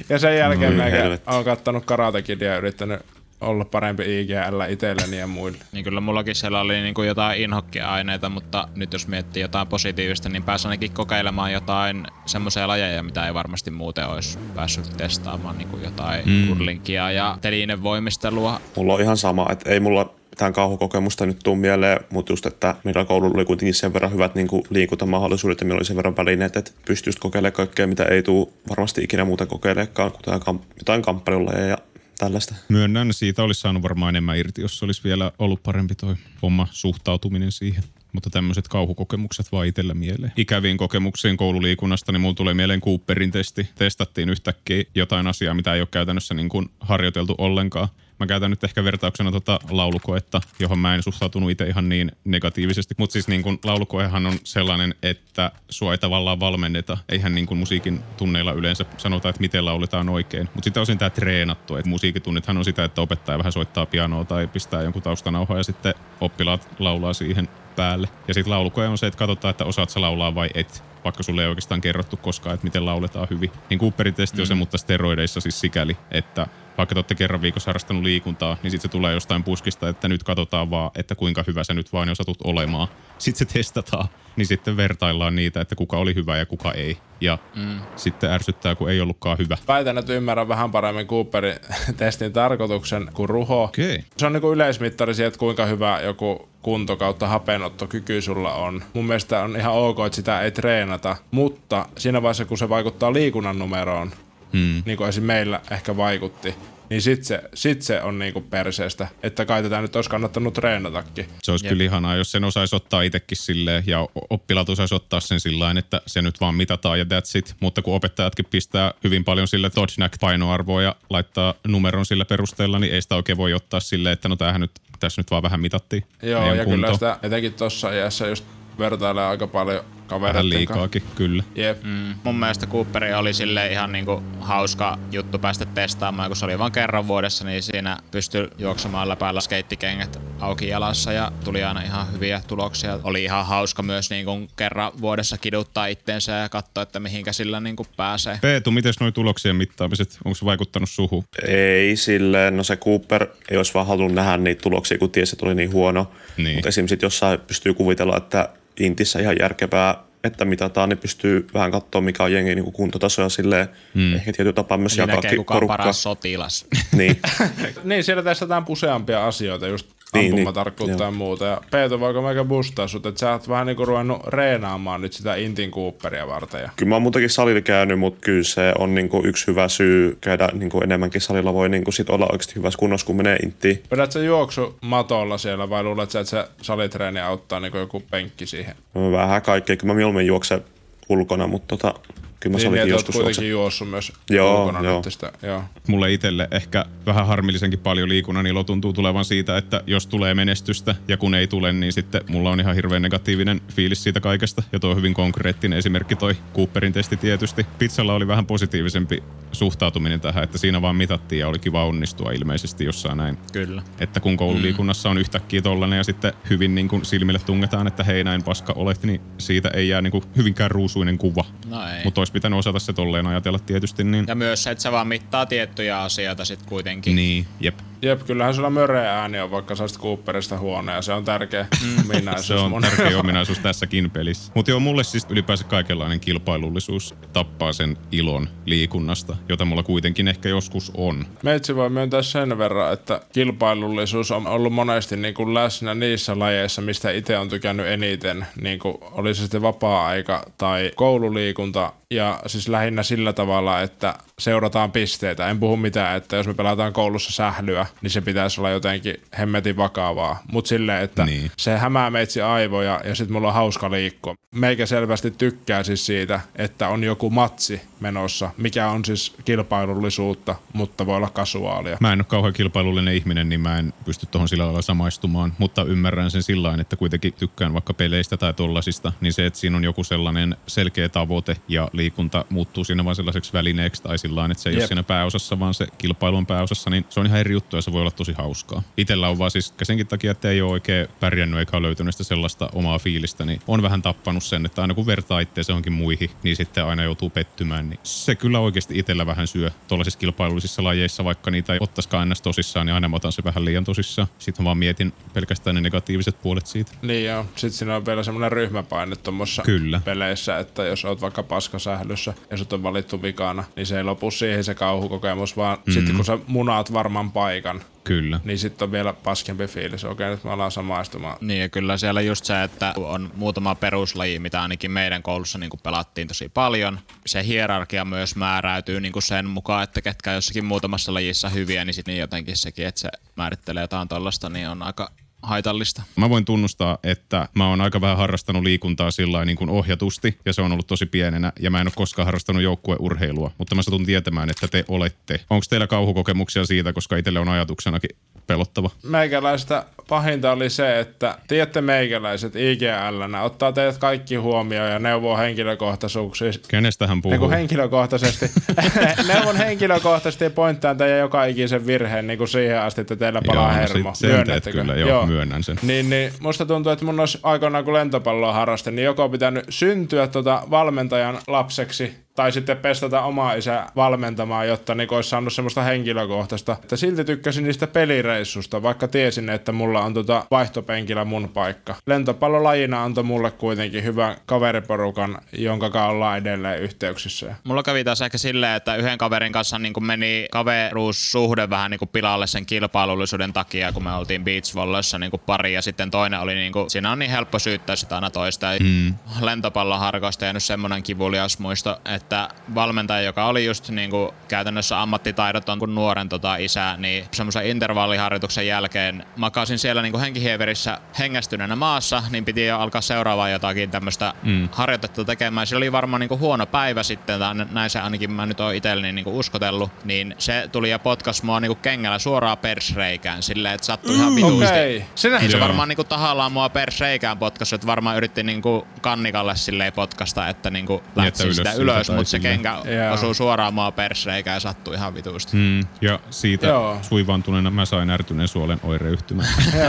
Ja 0.10 0.20
sen 0.20 0.38
jälkeen 0.38 0.74
mä 0.74 0.84
helvetti. 0.84 1.30
oon 1.32 1.46
kattonut 1.46 1.86
Karate 1.86 2.22
Kidia 2.22 2.52
ja 2.52 2.58
yrittänyt 2.58 3.02
olla 3.42 3.66
parempi 3.66 4.22
IGL 4.22 4.62
itselleni 4.70 5.20
ja 5.20 5.28
muille. 5.28 5.58
Niin 5.72 5.84
kyllä 5.84 6.02
mullakin 6.02 6.36
siellä 6.36 6.62
oli 6.62 6.82
niinku 6.82 7.04
jotain 7.04 7.42
inhokkiaineita, 7.42 8.30
mutta 8.30 8.68
nyt 8.76 8.94
jos 8.94 9.08
miettii 9.08 9.42
jotain 9.42 9.68
positiivista, 9.68 10.30
niin 10.30 10.44
pääsi 10.44 10.68
ainakin 10.68 10.92
kokeilemaan 10.92 11.54
jotain 11.54 12.08
semmoisia 12.26 12.68
lajeja, 12.68 13.04
mitä 13.04 13.28
ei 13.28 13.34
varmasti 13.34 13.72
muuten 13.72 14.08
olisi 14.08 14.40
päässyt 14.56 14.98
testaamaan, 14.98 15.58
niinku 15.58 15.78
jotain 15.78 16.24
mm. 16.26 16.48
kurlinkia 16.48 17.12
ja 17.12 17.38
telinevoimistelua. 17.42 18.62
Mulla 18.76 18.94
on 18.94 19.02
ihan 19.02 19.18
sama, 19.18 19.48
että 19.52 19.70
ei 19.70 19.80
mulla 19.80 20.14
mitään 20.30 20.54
kauhukokemusta 20.54 21.26
nyt 21.26 21.40
tuu 21.44 21.56
mieleen, 21.56 22.00
mutta 22.10 22.32
just, 22.32 22.46
että 22.46 22.76
meillä 22.84 23.06
koululla 23.06 23.36
oli 23.36 23.46
kuitenkin 23.46 23.74
sen 23.74 23.94
verran 23.94 24.14
hyvät 24.14 24.36
niin 24.36 24.48
kuin 24.48 24.64
liikuntamahdollisuudet 24.70 25.62
ja 25.62 25.66
meillä 25.66 25.80
oli 25.80 25.86
sen 25.86 25.96
verran 25.96 26.18
välineet, 26.18 26.58
että 26.58 26.72
pystyi 26.86 27.10
just 27.10 27.20
kokeilemaan 27.20 27.54
kaikkea, 27.54 27.88
mitä 27.88 28.06
ei 28.06 28.24
tuu 28.24 28.54
varmasti 28.70 29.04
ikinä 29.04 29.26
muuten 29.26 29.48
kokeilemaan, 29.48 30.12
kuten 30.12 30.40
jotain 30.80 31.02
kamppailulajeja 31.02 31.68
ja 31.68 31.78
tällaista. 32.22 32.56
Myönnän, 32.70 33.14
siitä 33.14 33.44
olisi 33.44 33.62
saanut 33.62 33.84
varmaan 33.84 34.10
enemmän 34.10 34.38
irti, 34.38 34.62
jos 34.62 34.84
olisi 34.84 35.04
vielä 35.04 35.32
ollut 35.40 35.64
parempi 35.64 35.96
toi 35.96 36.16
oma 36.42 36.68
suhtautuminen 36.72 37.52
siihen. 37.52 37.84
Mutta 38.14 38.30
tämmöiset 38.30 38.68
kauhukokemukset 38.68 39.52
vaan 39.52 39.68
itsellä 39.68 39.94
mieleen. 39.94 40.32
Ikäviin 40.38 40.78
kokemuksiin 40.78 41.38
koululiikunnasta, 41.38 42.12
niin 42.12 42.22
mulla 42.22 42.34
tulee 42.34 42.54
mieleen 42.54 42.82
Cooperin 42.82 43.32
testi. 43.32 43.70
Testattiin 43.76 44.30
yhtäkkiä 44.30 44.84
jotain 44.96 45.28
asiaa, 45.28 45.54
mitä 45.54 45.74
ei 45.74 45.82
ole 45.82 45.88
käytännössä 45.92 46.34
niin 46.34 46.50
kuin 46.50 46.70
harjoiteltu 46.80 47.36
ollenkaan. 47.38 47.88
Mä 48.22 48.28
käytän 48.28 48.50
nyt 48.50 48.64
ehkä 48.64 48.84
vertauksena 48.84 49.32
tota 49.32 49.60
laulukoetta, 49.70 50.42
johon 50.60 50.80
mä 50.80 50.96
en 50.96 51.04
suhtautunut 51.04 51.52
itse 51.52 51.68
ihan 51.68 51.90
niin 51.90 52.12
negatiivisesti. 52.26 52.96
Mutta 52.98 53.14
siis 53.14 53.28
niin 53.28 53.44
kun 53.44 53.60
laulukoehan 53.64 54.26
on 54.26 54.34
sellainen, 54.44 54.96
että 55.04 55.52
sua 55.70 55.92
ei 55.92 55.98
tavallaan 55.98 56.40
valmenneta. 56.40 56.98
Eihän 57.10 57.36
niin 57.36 57.46
kun 57.46 57.58
musiikin 57.58 58.00
tunneilla 58.18 58.52
yleensä 58.52 58.86
sanota, 58.98 59.30
että 59.30 59.42
miten 59.42 59.66
lauletaan 59.66 60.10
oikein. 60.10 60.50
Mutta 60.54 60.64
sitten 60.64 60.82
on 60.82 60.86
sen 60.86 60.98
tää 60.98 61.10
treenattu, 61.10 61.76
että 61.76 61.90
musiikitunnithan 61.90 62.58
on 62.58 62.66
sitä, 62.66 62.84
että 62.84 63.02
opettaja 63.02 63.38
vähän 63.38 63.52
soittaa 63.52 63.86
pianoa 63.86 64.26
tai 64.26 64.48
pistää 64.48 64.82
jonkun 64.82 65.02
taustanauhaa 65.02 65.58
ja 65.58 65.64
sitten 65.64 65.94
oppilaat 66.22 66.68
laulaa 66.80 67.14
siihen 67.14 67.50
päälle. 67.76 68.08
Ja 68.28 68.34
sitten 68.34 68.52
laulukoe 68.52 68.88
on 68.88 68.98
se, 68.98 69.08
että 69.08 69.18
katsotaan, 69.18 69.50
että 69.50 69.66
osaat 69.66 69.90
sä 69.90 70.02
laulaa 70.02 70.36
vai 70.36 70.50
et 70.54 70.84
vaikka 71.04 71.24
sulle 71.24 71.42
ei 71.42 71.48
oikeastaan 71.48 71.82
kerrottu 71.82 72.18
koskaan, 72.18 72.54
että 72.54 72.64
miten 72.64 72.86
lauletaan 72.86 73.28
hyvin. 73.30 73.52
Niin 73.70 73.80
Cooperin 73.80 74.14
testi 74.14 74.42
on 74.42 74.48
se, 74.48 74.56
mutta 74.56 74.78
steroideissa 74.78 75.42
siis 75.42 75.60
sikäli, 75.60 75.98
että 76.12 76.48
vaikka 76.78 76.96
te 76.96 77.00
olette 77.00 77.16
kerran 77.16 77.42
viikossa 77.42 77.70
harrastanut 77.70 78.04
liikuntaa, 78.04 78.58
niin 78.64 78.72
sitten 78.72 78.90
se 78.90 78.92
tulee 78.92 79.14
jostain 79.14 79.44
puskista, 79.44 79.90
että 79.90 80.08
nyt 80.08 80.24
katsotaan 80.24 80.70
vaan, 80.70 80.92
että 80.96 81.16
kuinka 81.16 81.44
hyvä 81.48 81.64
sä 81.64 81.74
nyt 81.74 81.94
vaan 81.94 82.10
osatut 82.10 82.38
olemaan. 82.44 82.88
Sitten 83.18 83.48
se 83.48 83.54
testataan, 83.54 84.08
niin 84.36 84.46
sitten 84.46 84.78
vertaillaan 84.78 85.36
niitä, 85.36 85.62
että 85.62 85.76
kuka 85.76 85.98
oli 85.98 86.16
hyvä 86.16 86.38
ja 86.38 86.46
kuka 86.46 86.72
ei. 86.72 86.98
Ja 87.22 87.38
mm. 87.56 87.80
sitten 87.96 88.32
ärsyttää, 88.32 88.76
kun 88.76 88.90
ei 88.90 89.02
ollutkaan 89.02 89.38
hyvä. 89.38 89.58
Väitän, 89.68 89.98
että 89.98 90.14
ymmärrän 90.14 90.48
vähän 90.48 90.72
paremmin 90.72 91.08
Cooperin 91.08 91.56
testin 91.98 92.34
tarkoituksen 92.34 93.10
kuin 93.14 93.30
Ruho. 93.30 93.64
Okay. 93.64 94.00
Se 94.18 94.26
on 94.26 94.34
niinku 94.34 94.52
yleismittari 94.52 95.14
siitä, 95.14 95.28
että 95.28 95.40
kuinka 95.40 95.66
hyvä 95.66 96.00
joku 96.02 96.50
kunto 96.62 96.96
kautta 96.96 97.28
hapenottokyky 97.28 98.22
sulla 98.22 98.54
on. 98.54 98.84
Mun 98.94 99.06
mielestä 99.06 99.44
on 99.44 99.56
ihan 99.56 99.74
ok, 99.74 100.00
että 100.06 100.16
sitä 100.16 100.42
ei 100.42 100.52
treenata, 100.52 101.16
mutta 101.32 101.86
siinä 101.98 102.22
vaiheessa, 102.22 102.46
kun 102.46 102.58
se 102.58 102.70
vaikuttaa 102.70 103.14
liikunnan 103.14 103.60
numeroon, 103.60 104.12
Hmm. 104.54 104.84
niin 104.86 104.98
kuin 104.98 105.10
esim. 105.10 105.24
meillä 105.24 105.62
ehkä 105.72 105.98
vaikutti, 105.98 106.56
niin 106.92 107.02
sit 107.02 107.24
se, 107.24 107.42
sit 107.54 107.82
se 107.82 108.02
on 108.02 108.20
niinku 108.20 108.42
perseestä, 108.42 109.08
että 109.24 109.46
kai 109.46 109.64
tätä 109.64 109.82
nyt 109.82 109.96
olisi 109.96 110.10
kannattanut 110.10 110.54
treenatakin. 110.54 111.26
Se 111.44 111.52
olisi 111.52 111.68
kyllä 111.68 111.84
ihanaa, 111.84 112.16
jos 112.16 112.32
sen 112.32 112.44
osaisi 112.44 112.76
ottaa 112.76 113.02
itsekin 113.02 113.38
silleen 113.38 113.84
ja 113.88 114.08
oppilaat 114.30 114.70
osaisi 114.70 114.96
ottaa 114.96 115.20
sen 115.20 115.40
sillä 115.40 115.72
että 115.78 116.02
se 116.08 116.22
nyt 116.22 116.42
vaan 116.42 116.56
mitataan 116.56 117.00
ja 117.00 117.06
that's 117.06 117.38
it. 117.38 117.56
Mutta 117.60 117.82
kun 117.82 117.96
opettajatkin 117.96 118.46
pistää 118.50 118.94
hyvin 119.04 119.24
paljon 119.24 119.48
sille 119.48 119.72
Dodgenack-painoarvoa 119.76 120.82
ja 120.82 120.96
laittaa 121.10 121.54
numeron 121.68 122.06
sillä 122.06 122.26
perusteella, 122.26 122.80
niin 122.80 122.94
ei 122.94 123.02
sitä 123.02 123.16
oikein 123.16 123.38
voi 123.38 123.54
ottaa 123.54 123.80
silleen, 123.80 124.14
että 124.14 124.30
no 124.30 124.36
tämähän 124.36 124.62
nyt, 124.62 124.72
tässä 125.00 125.20
nyt 125.20 125.32
vaan 125.32 125.44
vähän 125.44 125.60
mitattiin. 125.60 126.04
Joo, 126.22 126.46
ja 126.46 126.52
kyllä 126.52 126.66
kuntoa. 126.66 126.94
sitä 126.94 127.20
etenkin 127.24 127.54
tuossa 127.54 127.92
iässä 127.92 128.28
just 128.28 128.46
vertailee 128.80 129.26
aika 129.26 129.48
paljon 129.48 129.86
Vähän 130.12 130.34
kavereiden 130.34 130.68
kanssa. 130.68 130.74
liikaakin, 130.74 131.04
kyllä. 131.16 131.44
Jep. 131.56 131.84
Mm. 131.84 132.14
Mun 132.24 132.36
mielestä 132.36 132.68
Cooperi 132.68 133.14
oli 133.14 133.34
sille 133.34 133.72
ihan 133.72 133.92
niinku 133.92 134.24
hauska 134.40 134.98
juttu 135.12 135.40
päästä 135.40 135.66
testaamaan, 135.66 136.30
kun 136.30 136.38
se 136.38 136.46
oli 136.46 136.60
vain 136.60 136.72
kerran 136.72 137.08
vuodessa, 137.08 137.46
niin 137.46 137.64
siinä 137.64 137.98
pystyi 138.12 138.48
juoksemaan 138.58 139.10
läpäillä 139.10 139.42
skeittikengät 139.42 140.22
auki 140.40 140.68
jalassa 140.68 141.12
ja 141.12 141.32
tuli 141.44 141.64
aina 141.64 141.82
ihan 141.82 142.12
hyviä 142.14 142.42
tuloksia. 142.48 143.00
Oli 143.04 143.24
ihan 143.24 143.46
hauska 143.46 143.84
myös 143.84 144.10
niinku 144.10 144.48
kerran 144.56 144.92
vuodessa 145.02 145.38
kiduttaa 145.38 145.86
itteensä 145.86 146.32
ja 146.32 146.50
katsoa, 146.50 146.84
että 146.84 147.00
mihinkä 147.00 147.34
sillä 147.34 147.60
niinku 147.60 147.86
pääsee. 147.98 148.40
Peetu, 148.42 148.72
miten 148.72 148.94
nuo 149.00 149.12
tuloksien 149.12 149.56
mittaamiset, 149.56 150.18
onko 150.26 150.36
se 150.36 150.46
vaikuttanut 150.46 150.90
suhu? 150.90 151.26
Ei 151.48 151.96
silleen, 151.96 152.58
no 152.58 152.64
se 152.64 152.78
Cooper 152.78 153.28
ei 153.50 153.58
olisi 153.58 153.74
vaan 153.74 153.88
halunnut 153.88 154.16
nähdä 154.16 154.38
niitä 154.38 154.62
tuloksia, 154.62 154.98
kun 154.98 155.12
tiesi, 155.12 155.36
että 155.36 155.46
oli 155.46 155.56
niin 155.56 155.72
huono. 155.72 156.12
Niin. 156.38 156.56
Mutta 156.56 156.70
esimerkiksi 156.70 157.06
jossain 157.06 157.40
pystyy 157.40 157.74
kuvitella, 157.74 158.18
että 158.18 158.50
Intissä 158.86 159.20
ihan 159.20 159.36
järkevää, 159.40 160.04
että 160.24 160.46
mitataan, 160.46 160.90
niin 160.90 160.98
pystyy 160.98 161.48
vähän 161.54 161.72
katsoa, 161.72 162.02
mikä 162.02 162.24
on 162.24 162.32
jengi 162.34 162.56
niin 162.56 162.72
kuntotaso 162.72 163.22
ja 163.22 163.30
silleen 163.30 163.68
mm. 163.94 164.16
ehkä 164.16 164.32
tietyllä 164.34 164.54
tapaa 164.54 164.78
myös 164.78 164.98
Niin 164.98 165.10
jakaa 165.10 165.44
porukkaa. 165.48 165.78
paras 165.78 166.04
sotilas. 166.04 166.66
Niin, 166.92 167.20
Niin, 167.84 168.04
siellä 168.04 168.24
testataan 168.24 168.66
useampia 168.70 169.28
asioita, 169.28 169.68
just 169.68 169.88
Niin, 170.14 170.34
ampumatarkkuutta 170.34 170.98
niin, 170.98 171.06
ja 171.06 171.12
muuta. 171.12 171.46
Ja 171.46 171.62
Peeto, 171.72 172.00
voiko 172.00 172.22
meikä 172.22 172.44
boostaa 172.44 172.88
sut, 172.88 173.06
että 173.06 173.20
sä 173.20 173.32
oot 173.32 173.50
vähän 173.50 173.68
niinku 173.68 173.86
ruvennut 173.86 174.28
reenaamaan 174.28 175.02
nyt 175.02 175.14
sitä 175.14 175.36
Intin 175.36 175.72
Cooperia 175.72 176.28
varten. 176.28 176.62
Ja 176.62 176.70
kyllä 176.76 176.90
mä 176.90 176.96
oon 176.96 177.02
muutenkin 177.02 177.30
salilla 177.30 177.62
käynyt, 177.62 178.00
mutta 178.00 178.20
kyllä 178.22 178.44
se 178.44 178.74
on 178.78 178.96
niinku 178.96 179.22
yksi 179.26 179.48
hyvä 179.48 179.68
syy 179.68 180.18
käydä 180.22 180.50
niinku 180.54 180.82
enemmänkin 180.82 181.22
salilla. 181.22 181.54
Voi 181.54 181.70
niinku 181.70 181.92
sit 181.92 182.10
olla 182.10 182.28
oikeasti 182.32 182.56
hyvässä 182.56 182.78
kunnossa, 182.80 183.08
kun 183.08 183.16
menee 183.16 183.36
Intiin. 183.36 183.84
Vedät 183.92 184.12
sä 184.12 184.20
juoksu 184.20 184.78
matolla 184.82 185.38
siellä 185.38 185.70
vai 185.70 185.84
luulet 185.84 186.12
sä, 186.12 186.20
että 186.20 186.30
se 186.30 186.48
salitreeni 186.62 187.20
auttaa 187.20 187.60
niinku 187.60 187.78
joku 187.78 188.04
penkki 188.12 188.46
siihen? 188.46 188.76
Vähän 188.96 189.42
kaikkea, 189.42 189.76
kyllä 189.76 189.94
mä 189.94 189.96
mieluummin 189.96 190.28
juoksen 190.28 190.62
ulkona, 191.10 191.48
mutta 191.48 191.78
tota, 191.78 192.00
kyllä 192.42 192.54
mä 192.54 192.58
Niin, 192.58 192.68
salikin 192.68 192.86
niin 192.86 192.92
joskus 192.92 193.16
kuitenkin 193.16 193.50
juossut 193.50 193.90
myös 193.90 194.14
Joo, 194.30 194.62
ulkona 194.62 194.84
joo. 194.84 195.02
nyt 195.06 195.14
sitä. 195.14 195.32
Joo. 195.42 195.64
Mulle 195.88 196.14
itselle 196.14 196.48
ehkä 196.52 196.86
vähän 197.06 197.28
harmillisenkin 197.28 197.80
paljon 197.80 198.10
liikunnan 198.10 198.48
ilo 198.48 198.64
tuntuu 198.64 198.94
tulevan 198.94 199.26
siitä, 199.26 199.58
että 199.58 199.84
jos 199.88 200.08
tulee 200.08 200.34
menestystä 200.34 200.96
ja 201.08 201.18
kun 201.18 201.36
ei 201.36 201.48
tule, 201.48 201.74
niin 201.74 201.94
sitten 201.94 202.22
mulla 202.30 202.50
on 202.50 202.60
ihan 202.60 202.76
hirveän 202.76 203.02
negatiivinen 203.02 203.62
fiilis 203.76 204.04
siitä 204.04 204.20
kaikesta. 204.20 204.64
Ja 204.72 204.80
tuo 204.80 204.90
on 204.90 204.98
hyvin 204.98 205.14
konkreettinen 205.14 205.80
esimerkki 205.80 206.16
toi 206.16 206.36
Cooperin 206.56 206.94
testi 206.94 207.18
tietysti. 207.18 207.66
Pizzalla 207.80 208.14
oli 208.14 208.28
vähän 208.28 208.46
positiivisempi 208.46 209.24
suhtautuminen 209.52 210.22
tähän, 210.22 210.44
että 210.44 210.58
siinä 210.58 210.82
vaan 210.82 210.96
mitattiin 210.96 211.40
ja 211.40 211.48
oli 211.48 211.60
kiva 211.60 211.86
onnistua 211.86 212.32
ilmeisesti 212.32 212.86
jossain 212.86 213.18
näin. 213.18 213.38
Kyllä. 213.54 213.84
Että 214.00 214.20
kun 214.20 214.38
koululiikunnassa 214.38 215.10
on 215.10 215.18
yhtäkkiä 215.18 215.62
tollanen 215.62 215.98
ja 215.98 216.04
sitten 216.04 216.34
hyvin 216.50 216.76
niin 216.76 216.88
kuin 216.88 217.06
silmille 217.06 217.40
tungetaan, 217.40 217.88
että 217.88 218.04
hei 218.04 218.24
näin 218.24 218.44
paska 218.44 218.74
olet, 218.74 219.04
niin 219.04 219.22
siitä 219.38 219.70
ei 219.74 219.90
jää 219.90 220.02
niin 220.02 220.12
kuin 220.12 220.24
hyvinkään 220.38 220.72
ruusuinen 220.72 221.18
kuva. 221.18 221.46
No 221.70 221.88
ei. 221.88 222.04
Mutta 222.04 222.22
olisi 222.32 222.40
pitänyt 222.40 222.60
osata 222.60 222.80
se 222.80 222.94
tolleen 222.94 223.28
ajatella 223.28 223.60
tietysti. 223.60 224.04
Niin, 224.04 224.26
Ja 224.28 224.36
myös 224.36 224.64
se, 224.64 224.72
että 224.72 224.82
se 224.82 224.92
vaan 224.92 225.08
mittaa 225.08 225.46
tiettyjä 225.46 226.02
asioita 226.02 226.46
sit 226.46 226.64
kuitenkin. 226.64 227.16
niin 227.16 227.46
jep. 227.60 227.76
Jep, 228.02 228.24
kyllähän 228.26 228.54
sulla 228.54 228.70
möreä 228.70 229.22
ääni 229.22 229.40
on, 229.40 229.52
vaikka 229.52 229.76
sä 229.76 229.86
Cooperista 230.00 230.58
huono, 230.58 230.92
ja 230.92 231.02
se 231.02 231.14
on 231.14 231.26
tärkeä 231.26 231.66
ominaisuus. 232.06 232.48
Se 232.48 232.54
on 232.54 232.72
mun- 232.72 232.82
tärkeä 232.82 233.20
ominaisuus 233.20 233.60
tässäkin 233.60 234.12
pelissä. 234.12 234.52
Mutta 234.56 234.72
joo, 234.72 234.80
mulle 234.80 235.04
siis 235.04 235.28
ylipäänsä 235.30 235.64
kaikenlainen 235.64 236.20
kilpailullisuus 236.20 237.16
tappaa 237.34 237.74
sen 237.74 237.98
ilon 238.12 238.50
liikunnasta, 238.66 239.36
jota 239.50 239.66
mulla 239.66 239.84
kuitenkin 239.84 240.28
ehkä 240.28 240.50
joskus 240.50 240.92
on. 240.96 241.26
Meitsi 241.44 241.76
voi 241.76 241.90
myöntää 241.90 242.22
sen 242.22 242.58
verran, 242.58 242.94
että 242.94 243.22
kilpailullisuus 243.34 244.32
on 244.32 244.48
ollut 244.48 244.74
monesti 244.74 245.18
niin 245.18 245.34
kuin 245.34 245.54
läsnä 245.54 245.96
niissä 245.96 246.40
lajeissa, 246.40 246.82
mistä 246.82 247.12
itse 247.12 247.38
on 247.38 247.50
tykännyt 247.50 247.88
eniten. 247.88 248.46
Niin 248.62 248.80
kuin 248.80 248.98
oli 249.02 249.36
se 249.36 249.42
sitten 249.42 249.62
vapaa-aika 249.62 250.46
tai 250.58 250.92
koululiikunta. 250.96 251.94
Ja 252.12 252.40
siis 252.48 252.70
lähinnä 252.70 253.04
sillä 253.04 253.34
tavalla, 253.34 253.82
että 253.82 254.16
seurataan 254.40 254.92
pisteitä. 254.92 255.50
En 255.50 255.60
puhu 255.60 255.78
mitään, 255.78 256.18
että 256.18 256.36
jos 256.36 256.48
me 256.48 256.54
pelataan 256.54 256.94
koulussa 256.94 257.32
sählyä, 257.32 257.86
niin 258.02 258.12
se 258.12 258.22
pitäisi 258.22 258.62
olla 258.62 258.70
jotenkin 258.70 259.16
hemmetin 259.40 259.78
vakavaa. 259.78 260.44
Mutta 260.52 260.70
silleen, 260.70 261.04
että 261.04 261.26
Niin. 261.26 261.52
se 261.58 261.78
hämää 261.78 262.10
meitsi 262.10 262.42
aivoja 262.42 263.02
ja 263.04 263.16
sitten 263.16 263.34
mulla 263.34 263.48
on 263.48 263.54
hauska 263.54 263.92
liikkua. 263.92 264.36
Meikä 264.56 264.86
selvästi 264.86 265.32
tykkää 265.32 265.84
siis 265.84 266.06
siitä, 266.06 266.40
että 266.56 266.88
on 266.88 267.04
joku 267.04 267.30
matsi 267.30 267.82
menossa, 268.00 268.52
mikä 268.58 268.88
on 268.88 269.06
siis 269.06 269.36
kilpailullisuutta, 269.46 270.56
mutta 270.74 271.06
voi 271.06 271.16
olla 271.18 271.30
kasuaalia. 271.30 271.98
Mä 272.00 272.14
en 272.14 272.20
ole 272.20 272.26
kauhean 272.26 272.54
kilpailullinen 272.54 273.14
ihminen, 273.16 273.50
niin 273.50 273.62
mä 273.62 273.80
en 273.80 273.94
pysty 274.06 274.26
tuohon 274.26 274.48
sillä 274.48 274.64
lailla 274.66 274.82
samaistumaan, 274.82 275.54
mutta 275.58 275.84
ymmärrän 275.84 276.32
sen 276.32 276.44
sillä 276.44 276.68
lailla, 276.68 276.82
että 276.82 276.96
kuitenkin 276.96 277.34
tykkään 277.34 277.74
vaikka 277.74 277.94
peleistä 277.94 278.38
tai 278.38 278.54
tollasista, 278.54 279.14
niin 279.22 279.34
se, 279.34 279.46
että 279.46 279.60
siinä 279.60 279.78
on 279.78 279.84
joku 279.84 280.04
sellainen 280.04 280.56
selkeä 280.68 281.10
tavoite 281.10 281.58
ja 281.68 281.90
liikunta 281.94 282.46
muuttuu 282.50 282.84
siinä 282.84 283.06
vaan 283.06 283.16
sellaiseksi 283.16 283.54
välineeksi 283.54 284.04
tai 284.04 284.18
sillä 284.18 284.36
lailla, 284.36 284.52
että 284.52 284.64
se 284.64 284.70
ei 284.70 284.76
Jep. 284.76 284.82
ole 284.82 284.88
siinä 284.88 285.04
pääosassa, 285.04 285.60
vaan 285.60 285.74
se 285.74 285.88
kilpailu 285.98 286.38
on 286.38 286.46
pääosassa, 286.46 286.90
niin 286.90 287.06
se 287.10 287.20
on 287.20 287.26
ihan 287.26 287.40
eri 287.40 287.54
juttu 287.54 287.78
se 287.82 287.92
voi 287.92 288.02
olla 288.02 288.12
tosi 288.12 288.34
hauskaa. 288.34 288.84
Itellä 288.98 289.30
on 289.30 289.40
vaan 289.40 289.52
siis 289.52 289.74
senkin 289.84 290.08
takia, 290.08 290.32
että 290.32 290.50
ei 290.50 290.62
ole 290.62 290.72
oikein 290.72 291.08
pärjännyt 291.20 291.60
eikä 291.60 291.78
ole 291.78 291.88
löytynyt 291.88 292.16
sitä 292.16 292.24
sellaista 292.24 292.70
omaa 292.74 293.00
fiilistä, 293.00 293.46
niin 293.46 293.60
on 293.68 293.82
vähän 293.82 294.02
tappanut 294.02 294.44
sen, 294.44 294.66
että 294.66 294.82
aina 294.82 294.94
kun 294.94 295.06
vertaa 295.06 295.40
itseänsä 295.40 295.72
johonkin 295.72 295.94
muihin, 295.94 296.30
niin 296.44 296.56
sitten 296.56 296.86
aina 296.86 297.04
joutuu 297.04 297.30
pettymään. 297.30 297.90
Niin 297.90 298.00
se 298.04 298.36
kyllä 298.36 298.60
oikeasti 298.60 299.00
itsellä 299.00 299.26
vähän 299.26 299.48
syö 299.48 299.72
tuollaisissa 299.88 300.20
kilpailullisissa 300.20 300.84
lajeissa, 300.84 301.24
vaikka 301.24 301.52
niitä 301.52 301.74
ei 301.74 301.80
ottaisikaan 301.82 302.24
ennäs 302.24 302.42
tosissaan, 302.42 302.86
niin 302.86 302.94
aina 302.94 303.10
mä 303.10 303.16
otan 303.16 303.32
se 303.32 303.44
vähän 303.44 303.66
liian 303.66 303.84
tosissaan. 303.84 304.28
Sitten 304.40 304.64
mä 304.64 304.66
vaan 304.66 304.78
mietin 304.78 305.14
pelkästään 305.34 305.76
ne 305.76 305.82
negatiiviset 305.82 306.42
puolet 306.42 306.68
siitä. 306.68 306.92
Niin 307.02 307.26
joo. 307.26 307.46
Sitten 307.56 307.72
siinä 307.72 307.96
on 307.96 308.06
vielä 308.06 308.24
semmoinen 308.24 308.52
ryhmäpaine 308.52 309.16
tuommoissa 309.16 309.64
peleissä, 310.06 310.60
että 310.60 310.84
jos 310.84 311.06
oot 311.06 311.22
vaikka 311.22 311.44
paskasählyssä 311.44 312.34
ja 312.52 312.58
sut 312.58 312.74
on 312.74 312.84
valittu 312.84 313.22
vikana, 313.22 313.64
niin 313.76 313.86
se 313.86 313.98
ei 313.98 314.04
lopu 314.04 314.32
siihen 314.32 314.64
se 314.64 314.76
kauhukokemus, 314.76 315.58
vaan 315.58 315.78
mm-hmm. 315.78 315.94
sitten 315.94 316.16
kun 316.16 316.26
sä 316.26 316.38
munaat 316.48 316.94
varman 316.94 317.32
paikan, 317.32 317.71
Kyllä. 318.04 318.40
niin 318.44 318.60
sitten 318.60 318.86
on 318.86 318.92
vielä 318.92 319.14
paskempi 319.14 319.68
fiilis. 319.68 320.06
Okei, 320.06 320.30
nyt 320.30 320.44
me 320.44 320.52
ollaan 320.52 320.72
samaistumaan. 320.72 321.38
Niin 321.42 321.62
ja 321.62 321.70
kyllä 321.70 321.98
siellä 321.98 322.22
just 322.22 322.46
se, 322.46 322.64
että 322.64 322.94
on 322.98 323.32
muutama 323.36 323.76
peruslaji, 323.76 324.40
mitä 324.40 324.62
ainakin 324.62 324.92
meidän 324.92 325.24
koulussa 325.24 325.58
niin 325.58 325.70
kuin 325.70 325.82
pelattiin 325.84 326.28
tosi 326.28 326.50
paljon. 326.50 327.00
Se 327.26 327.46
hierarkia 327.46 328.06
myös 328.06 328.36
määräytyy 328.36 329.02
niin 329.02 329.12
kuin 329.12 329.24
sen 329.24 329.46
mukaan, 329.46 329.84
että 329.84 330.02
ketkä 330.02 330.34
jossakin 330.34 330.66
muutamassa 330.66 331.14
lajissa 331.14 331.50
hyviä, 331.50 331.86
niin 331.86 331.94
sitten 331.94 332.12
niin 332.12 332.20
jotenkin 332.20 332.58
sekin, 332.58 332.88
että 332.88 333.02
se 333.02 333.10
määrittelee 333.36 333.84
jotain 333.84 334.08
tollasta, 334.08 334.50
niin 334.50 334.70
on 334.70 334.84
aika 334.84 335.12
haitallista. 335.44 336.04
Mä 336.16 336.30
voin 336.30 336.46
tunnustaa, 336.46 336.98
että 337.04 337.48
mä 337.56 337.68
oon 337.68 337.82
aika 337.82 338.02
vähän 338.02 338.18
harrastanut 338.18 338.64
liikuntaa 338.64 339.12
sillä 339.12 339.46
niin 339.46 339.58
kuin 339.58 339.70
ohjatusti, 339.70 340.38
ja 340.46 340.54
se 340.54 340.62
on 340.62 340.72
ollut 340.72 340.88
tosi 340.88 341.06
pienenä, 341.06 341.54
ja 341.60 341.72
mä 341.72 341.82
en 341.82 341.88
ole 341.88 341.94
koskaan 341.96 342.26
harrastanut 342.26 342.64
joukkueurheilua, 342.64 343.52
mutta 343.58 343.76
mä 343.76 343.82
satun 343.82 344.06
tietämään, 344.06 344.50
että 344.50 344.68
te 344.68 344.86
olette. 344.88 345.40
Onko 345.50 345.64
teillä 345.70 345.88
kauhukokemuksia 345.88 346.66
siitä, 346.66 346.94
koska 346.94 347.18
itselle 347.18 347.40
on 347.40 347.50
ajatuksenakin 347.50 348.10
pelottava? 348.48 348.90
Meikäläistä 349.04 349.86
pahinta 350.10 350.52
oli 350.52 350.70
se, 350.70 351.00
että 351.00 351.38
tiedätte 351.48 351.82
meikäläiset 351.82 352.56
IGL 352.56 353.22
ottaa 353.44 353.72
teidät 353.72 353.98
kaikki 353.98 354.36
huomioon 354.36 354.92
ja 354.92 355.00
neuvoo 355.00 355.38
henkilökohtaisuuksia. 355.38 356.52
Kenestä 356.68 357.08
hän 357.08 357.22
puhuu? 357.22 357.32
Niin 357.32 357.40
kuin 357.40 357.52
henkilökohtaisesti. 357.52 358.46
Neuvon 359.34 359.56
henkilökohtaisesti 359.56 360.44
ja 360.44 360.50
pointtaan 360.50 360.98
teidän 360.98 361.20
joka 361.20 361.46
ikisen 361.46 361.88
virheen 361.88 362.28
niin 362.28 362.38
kuin 362.38 362.48
siihen 362.48 362.82
asti, 362.82 363.02
että 363.02 363.16
teillä 363.16 363.42
palaa 363.46 363.68
no 363.68 363.74
hermo. 363.74 364.14
sit- 364.14 364.30
sen 364.30 364.46
teet 364.46 364.64
kyllä, 364.64 364.96
joo, 364.96 365.10
joo, 365.10 365.31
myönnän 365.32 365.64
sen. 365.64 365.78
Niin, 365.82 366.10
niin 366.10 366.34
musta 366.40 366.66
tuntuu, 366.66 366.92
että 366.92 367.06
mun 367.06 367.20
olisi 367.20 367.40
aikoinaan 367.44 367.86
kun 367.86 367.94
lentopalloa 367.94 368.54
harrastin, 368.54 368.96
niin 368.96 369.06
joko 369.06 369.30
pitänyt 369.30 369.66
syntyä 369.70 370.28
tota 370.28 370.64
valmentajan 370.70 371.40
lapseksi 371.48 372.16
tai 372.36 372.52
sitten 372.52 372.78
pestata 372.78 373.22
oma 373.22 373.54
isä 373.54 373.88
valmentamaan, 373.96 374.68
jotta 374.68 374.96
niin 374.96 375.14
olisi 375.14 375.30
saanut 375.30 375.54
semmoista 375.54 375.82
henkilökohtaista. 375.82 376.78
Että 376.84 376.96
silti 376.96 377.26
tykkäsin 377.26 377.64
niistä 377.64 377.88
pelireissusta, 377.88 378.84
vaikka 378.84 379.08
tiesin, 379.08 379.50
että 379.50 379.72
mulla 379.72 380.02
on 380.02 380.14
tota 380.14 380.46
vaihtopenkillä 380.52 381.26
mun 381.26 381.50
paikka. 381.50 381.96
Lentopallo 382.08 382.64
lajina 382.64 383.04
antoi 383.04 383.24
mulle 383.24 383.52
kuitenkin 383.52 384.04
hyvän 384.04 384.36
kaveriporukan, 384.46 385.38
jonka 385.58 385.90
kanssa 385.90 386.08
ollaan 386.08 386.38
edelleen 386.38 386.82
yhteyksissä. 386.82 387.56
Mulla 387.64 387.84
kävi 387.84 388.04
taas 388.04 388.22
ehkä 388.22 388.38
silleen, 388.38 388.76
että 388.76 388.96
yhden 388.96 389.18
kaverin 389.18 389.52
kanssa 389.52 389.80
niin 389.80 389.94
kuin 389.94 390.06
meni 390.06 390.48
kaveruussuhde 390.52 391.70
vähän 391.70 391.92
niin 391.92 392.00
kuin 392.00 392.10
pilalle 392.10 392.48
sen 392.48 392.66
kilpailullisuuden 392.66 393.54
takia, 393.54 393.92
kun 393.92 394.04
me 394.04 394.14
oltiin 394.14 394.44
beachvolloissa 394.44 395.20
niin 395.20 395.32
kuin 395.32 395.42
pari 395.46 395.74
ja 395.74 395.82
sitten 395.82 396.12
toinen 396.12 396.40
oli 396.40 396.56
niin 396.56 396.74
kuin, 396.74 396.90
siinä 396.90 397.12
on 397.12 397.20
niin 397.20 397.32
helppo 397.32 397.60
syyttää 397.60 397.96
sitä 397.96 398.16
aina 398.16 398.30
toista. 398.30 398.68
Mm. 398.80 399.14
Lentopallon 399.42 400.00
harkoista 400.00 400.46
jäänyt 400.46 400.64
semmoinen 400.64 401.04
kivulias 401.04 401.60
muisto, 401.60 402.00
että 402.06 402.21
että 402.22 402.50
valmentaja, 402.76 403.22
joka 403.22 403.46
oli 403.46 403.66
just 403.66 403.90
niin 403.90 404.10
kuin 404.10 404.32
käytännössä 404.48 405.02
ammattitaidoton 405.02 405.80
kuin 405.80 405.96
nuoren 405.96 406.30
tota, 406.30 406.56
isä, 406.56 406.96
niin 406.98 407.26
semmoisen 407.32 407.66
intervalliharjoituksen 407.66 408.68
jälkeen 408.68 409.26
makasin 409.36 409.80
siellä 409.80 410.02
niin 410.02 410.12
kuin 410.12 410.22
henkihieverissä 410.22 410.98
hengästyneenä 411.20 411.76
maassa, 411.76 412.24
niin 412.30 412.46
piti 412.46 412.66
jo 412.66 412.80
alkaa 412.80 413.02
seuraavaa 413.02 413.50
jotakin 413.50 413.92
tämmöistä 413.92 414.34
mm. 414.44 414.70
harjoitetta 414.72 415.26
tekemään. 415.26 415.68
Se 415.68 415.76
oli 415.76 415.92
varmaan 415.92 416.20
niin 416.20 416.30
kuin 416.30 416.40
huono 416.40 416.66
päivä 416.66 417.04
sitten, 417.04 417.40
tai 417.40 417.56
näin 417.56 417.90
se 417.90 418.00
ainakin 418.00 418.32
mä 418.32 418.46
nyt 418.46 418.60
oon 418.60 418.76
itselleni 418.76 419.14
niin 419.14 419.24
kuin 419.24 419.36
uskotellut, 419.36 419.92
niin 420.04 420.36
se 420.38 420.70
tuli 420.72 420.90
ja 420.90 421.00
potkas 421.00 421.44
mua 421.44 421.60
niin 421.60 421.70
kuin 421.70 421.80
kengällä 421.82 422.20
suoraan 422.20 422.58
persreikään 422.58 423.44
silleen, 423.44 423.76
että 423.76 423.88
sattui 423.88 424.16
ihan 424.16 424.36
vituusti. 424.36 424.66
Okei. 424.66 425.06
Sinä 425.16 425.38
Ei 425.38 425.50
se 425.50 425.58
Joo. 425.58 425.68
varmaan 425.68 425.90
niinku 425.90 426.04
tahallaan 426.04 426.52
mua 426.52 426.70
persreikään 426.70 427.38
potkas, 427.38 427.74
että 427.74 427.88
varmaan 427.88 428.18
yritti 428.18 428.44
niinku 428.44 428.88
kannikalle 429.02 429.56
silleen 429.56 429.94
potkasta, 429.94 430.48
että 430.48 430.70
niinku 430.70 431.04
lähtisi 431.16 431.44
ylös 431.44 431.56
sitä 431.56 431.70
siitä 431.72 431.84
ylös, 431.84 432.10
tai 432.12 432.18
mutta 432.18 432.32
se 432.32 432.40
kenkä 432.40 432.70
Joo. 433.04 433.14
osuu 433.14 433.34
suoraan 433.34 433.74
mua 433.74 433.92
persreikään 433.92 434.56
ja 434.56 434.60
sattui 434.60 434.96
ihan 434.96 435.16
vituusti. 435.16 435.58
Mm, 435.58 435.80
ja 436.02 436.20
siitä 436.30 436.68
Joo. 436.68 436.98
suivaantuneena 437.02 437.72
mä 437.72 437.86
sain 437.86 438.10
ärtyneen 438.10 438.48
suolen 438.48 438.80
oireyhtymän. 438.84 439.46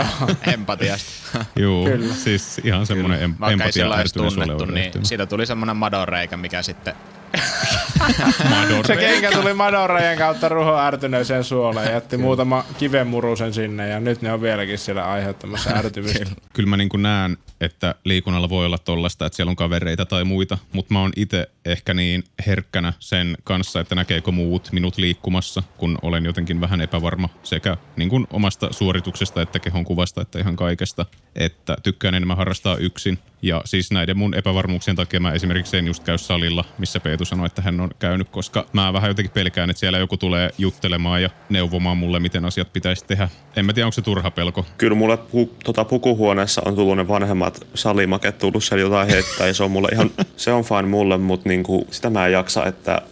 Empatiasta. 0.54 1.44
Joo, 1.56 1.84
Kyllä. 1.84 2.14
siis 2.14 2.60
ihan 2.64 2.86
semmoinen 2.86 3.18
em- 3.30 3.34
Vaikka 3.40 3.46
ei 3.46 3.52
empatia 3.52 3.92
ärtyneen 3.94 4.30
suolen 4.30 4.48
niin 4.48 4.60
oireyhtymä. 4.68 5.04
siitä 5.04 5.26
tuli 5.26 5.46
semmonen 5.46 5.76
madonreikä, 5.76 6.36
mikä 6.36 6.62
sitten 6.62 6.94
Se 8.86 8.96
kenkä 8.96 9.30
tuli 9.30 9.54
Madorajan 9.54 10.18
kautta 10.18 10.48
ruho 10.48 10.78
ärtyneeseen 10.78 11.44
suoleen 11.44 11.86
ja 11.86 11.92
jätti 11.92 12.16
muutama 12.16 12.64
kivenmurusen 12.78 13.54
sinne 13.54 13.88
ja 13.88 14.00
nyt 14.00 14.22
ne 14.22 14.32
on 14.32 14.42
vieläkin 14.42 14.78
siellä 14.78 15.04
aiheuttamassa 15.04 15.70
ärtymistä. 15.70 16.26
Kyllä 16.52 16.68
mä 16.68 16.76
niin 16.76 16.88
näen, 16.98 17.36
että 17.62 17.94
liikunnalla 18.04 18.48
voi 18.48 18.66
olla 18.66 18.78
tollasta, 18.78 19.26
että 19.26 19.36
siellä 19.36 19.50
on 19.50 19.56
kavereita 19.56 20.06
tai 20.06 20.24
muita, 20.24 20.58
mutta 20.72 20.92
mä 20.94 21.00
oon 21.00 21.12
itse 21.16 21.48
ehkä 21.64 21.94
niin 21.94 22.24
herkkänä 22.46 22.92
sen 22.98 23.36
kanssa, 23.44 23.80
että 23.80 23.94
näkeekö 23.94 24.30
muut 24.30 24.68
minut 24.72 24.98
liikkumassa, 24.98 25.62
kun 25.76 25.98
olen 26.02 26.24
jotenkin 26.24 26.60
vähän 26.60 26.80
epävarma 26.80 27.28
sekä 27.42 27.76
niin 27.96 28.08
kuin 28.08 28.26
omasta 28.30 28.72
suorituksesta 28.72 29.42
että 29.42 29.58
kehon 29.58 29.84
kuvasta, 29.84 30.22
että 30.22 30.38
ihan 30.38 30.56
kaikesta, 30.56 31.06
että 31.34 31.76
tykkään 31.82 32.14
enemmän 32.14 32.36
harrastaa 32.36 32.76
yksin. 32.76 33.18
Ja 33.42 33.62
siis 33.64 33.90
näiden 33.90 34.16
mun 34.16 34.34
epävarmuuksien 34.34 34.96
takia 34.96 35.20
mä 35.20 35.32
esimerkiksi 35.32 35.76
en 35.76 35.86
just 35.86 36.04
käy 36.04 36.18
salilla, 36.18 36.64
missä 36.78 37.00
Peetu 37.00 37.24
sanoi, 37.24 37.46
että 37.46 37.62
hän 37.62 37.80
on 37.80 37.90
käynyt, 37.98 38.28
koska 38.28 38.66
mä 38.72 38.92
vähän 38.92 39.10
jotenkin 39.10 39.32
pelkään, 39.32 39.70
että 39.70 39.80
siellä 39.80 39.98
joku 39.98 40.16
tulee 40.16 40.50
juttelemaan 40.58 41.22
ja 41.22 41.30
neuvomaan 41.48 41.96
mulle, 41.96 42.20
miten 42.20 42.44
asiat 42.44 42.72
pitäisi 42.72 43.04
tehdä. 43.04 43.28
En 43.56 43.66
mä 43.66 43.72
tiedä, 43.72 43.86
onko 43.86 43.92
se 43.92 44.02
turha 44.02 44.30
pelko. 44.30 44.66
Kyllä 44.78 44.96
mulle 44.96 45.16
pu, 45.16 45.56
tota, 45.64 45.84
pukuhuoneessa 45.84 46.62
on 46.64 46.74
tullut 46.74 46.96
ne 46.96 47.08
vanhemmat 47.08 47.51
salimaket 47.74 48.38
tullut 48.38 48.64
siellä 48.64 48.82
jotain 48.82 49.08
heittää 49.08 49.46
ja 49.46 49.54
se 49.54 49.62
on 49.62 49.70
mulle 49.70 49.88
ihan, 49.92 50.10
se 50.36 50.52
on 50.52 50.64
fine 50.64 50.82
mulle, 50.82 51.18
mutta 51.18 51.48
niinku, 51.48 51.86
sitä 51.90 52.10
mä 52.10 52.26
en 52.26 52.32
jaksa, 52.32 52.66
että 52.66 53.02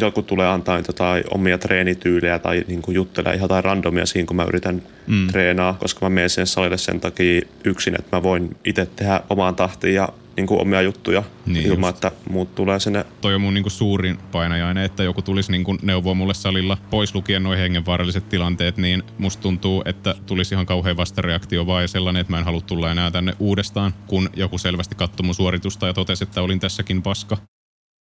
joku 0.00 0.22
tulee 0.22 0.48
antaa 0.48 0.78
jotain 0.78 1.24
omia 1.30 1.58
treenityylejä 1.58 2.38
tai 2.38 2.64
niinku 2.68 2.90
juttelee 2.90 3.34
ihan 3.34 3.44
jotain 3.44 3.64
randomia 3.64 4.06
siinä, 4.06 4.26
kun 4.26 4.36
mä 4.36 4.44
yritän 4.44 4.82
mm. 5.06 5.26
treenaa, 5.26 5.76
koska 5.80 6.06
mä 6.06 6.10
menen 6.10 6.30
sen 6.30 6.46
salille 6.46 6.78
sen 6.78 7.00
takia 7.00 7.42
yksin, 7.64 7.94
että 7.98 8.16
mä 8.16 8.22
voin 8.22 8.56
itse 8.64 8.86
tehdä 8.96 9.20
omaan 9.30 9.56
tahtiin 9.56 9.94
ja 9.94 10.08
niinku 10.40 10.60
omia 10.60 10.82
juttuja 10.82 11.22
Niin 11.46 11.54
niin 11.54 11.66
ilman, 11.66 11.88
just. 11.88 12.04
että 12.04 12.20
muut 12.30 12.54
tulee 12.54 12.80
sinne 12.80 13.04
toi 13.20 13.34
on 13.34 13.40
mun 13.40 13.54
niinku 13.54 13.70
suurin 13.70 14.18
painajainen, 14.32 14.84
että 14.84 15.02
joku 15.02 15.22
tulisi 15.22 15.52
niinku 15.52 15.76
neuvoa 15.82 16.14
mulle 16.14 16.34
salilla, 16.34 16.78
pois 16.90 17.14
lukien 17.14 17.42
nuo 17.42 17.52
hengenvaaralliset 17.52 18.28
tilanteet, 18.28 18.76
niin 18.76 19.02
musta 19.18 19.42
tuntuu, 19.42 19.82
että 19.84 20.14
tulisi 20.26 20.54
ihan 20.54 20.66
kauhean 20.66 20.96
vastareaktio 20.96 21.66
vaan 21.66 21.82
ja 21.82 21.88
sellainen, 21.88 22.20
että 22.20 22.32
mä 22.32 22.38
en 22.38 22.44
halua 22.44 22.60
tulla 22.60 22.90
enää 22.90 23.10
tänne 23.10 23.32
uudestaan, 23.38 23.94
kun 24.06 24.30
joku 24.36 24.58
selvästi 24.58 24.94
katsoi 24.94 25.26
mun 25.26 25.34
suoritusta 25.34 25.86
ja 25.86 25.94
totesi, 25.94 26.24
että 26.24 26.42
olin 26.42 26.60
tässäkin 26.60 27.02
paska. 27.02 27.36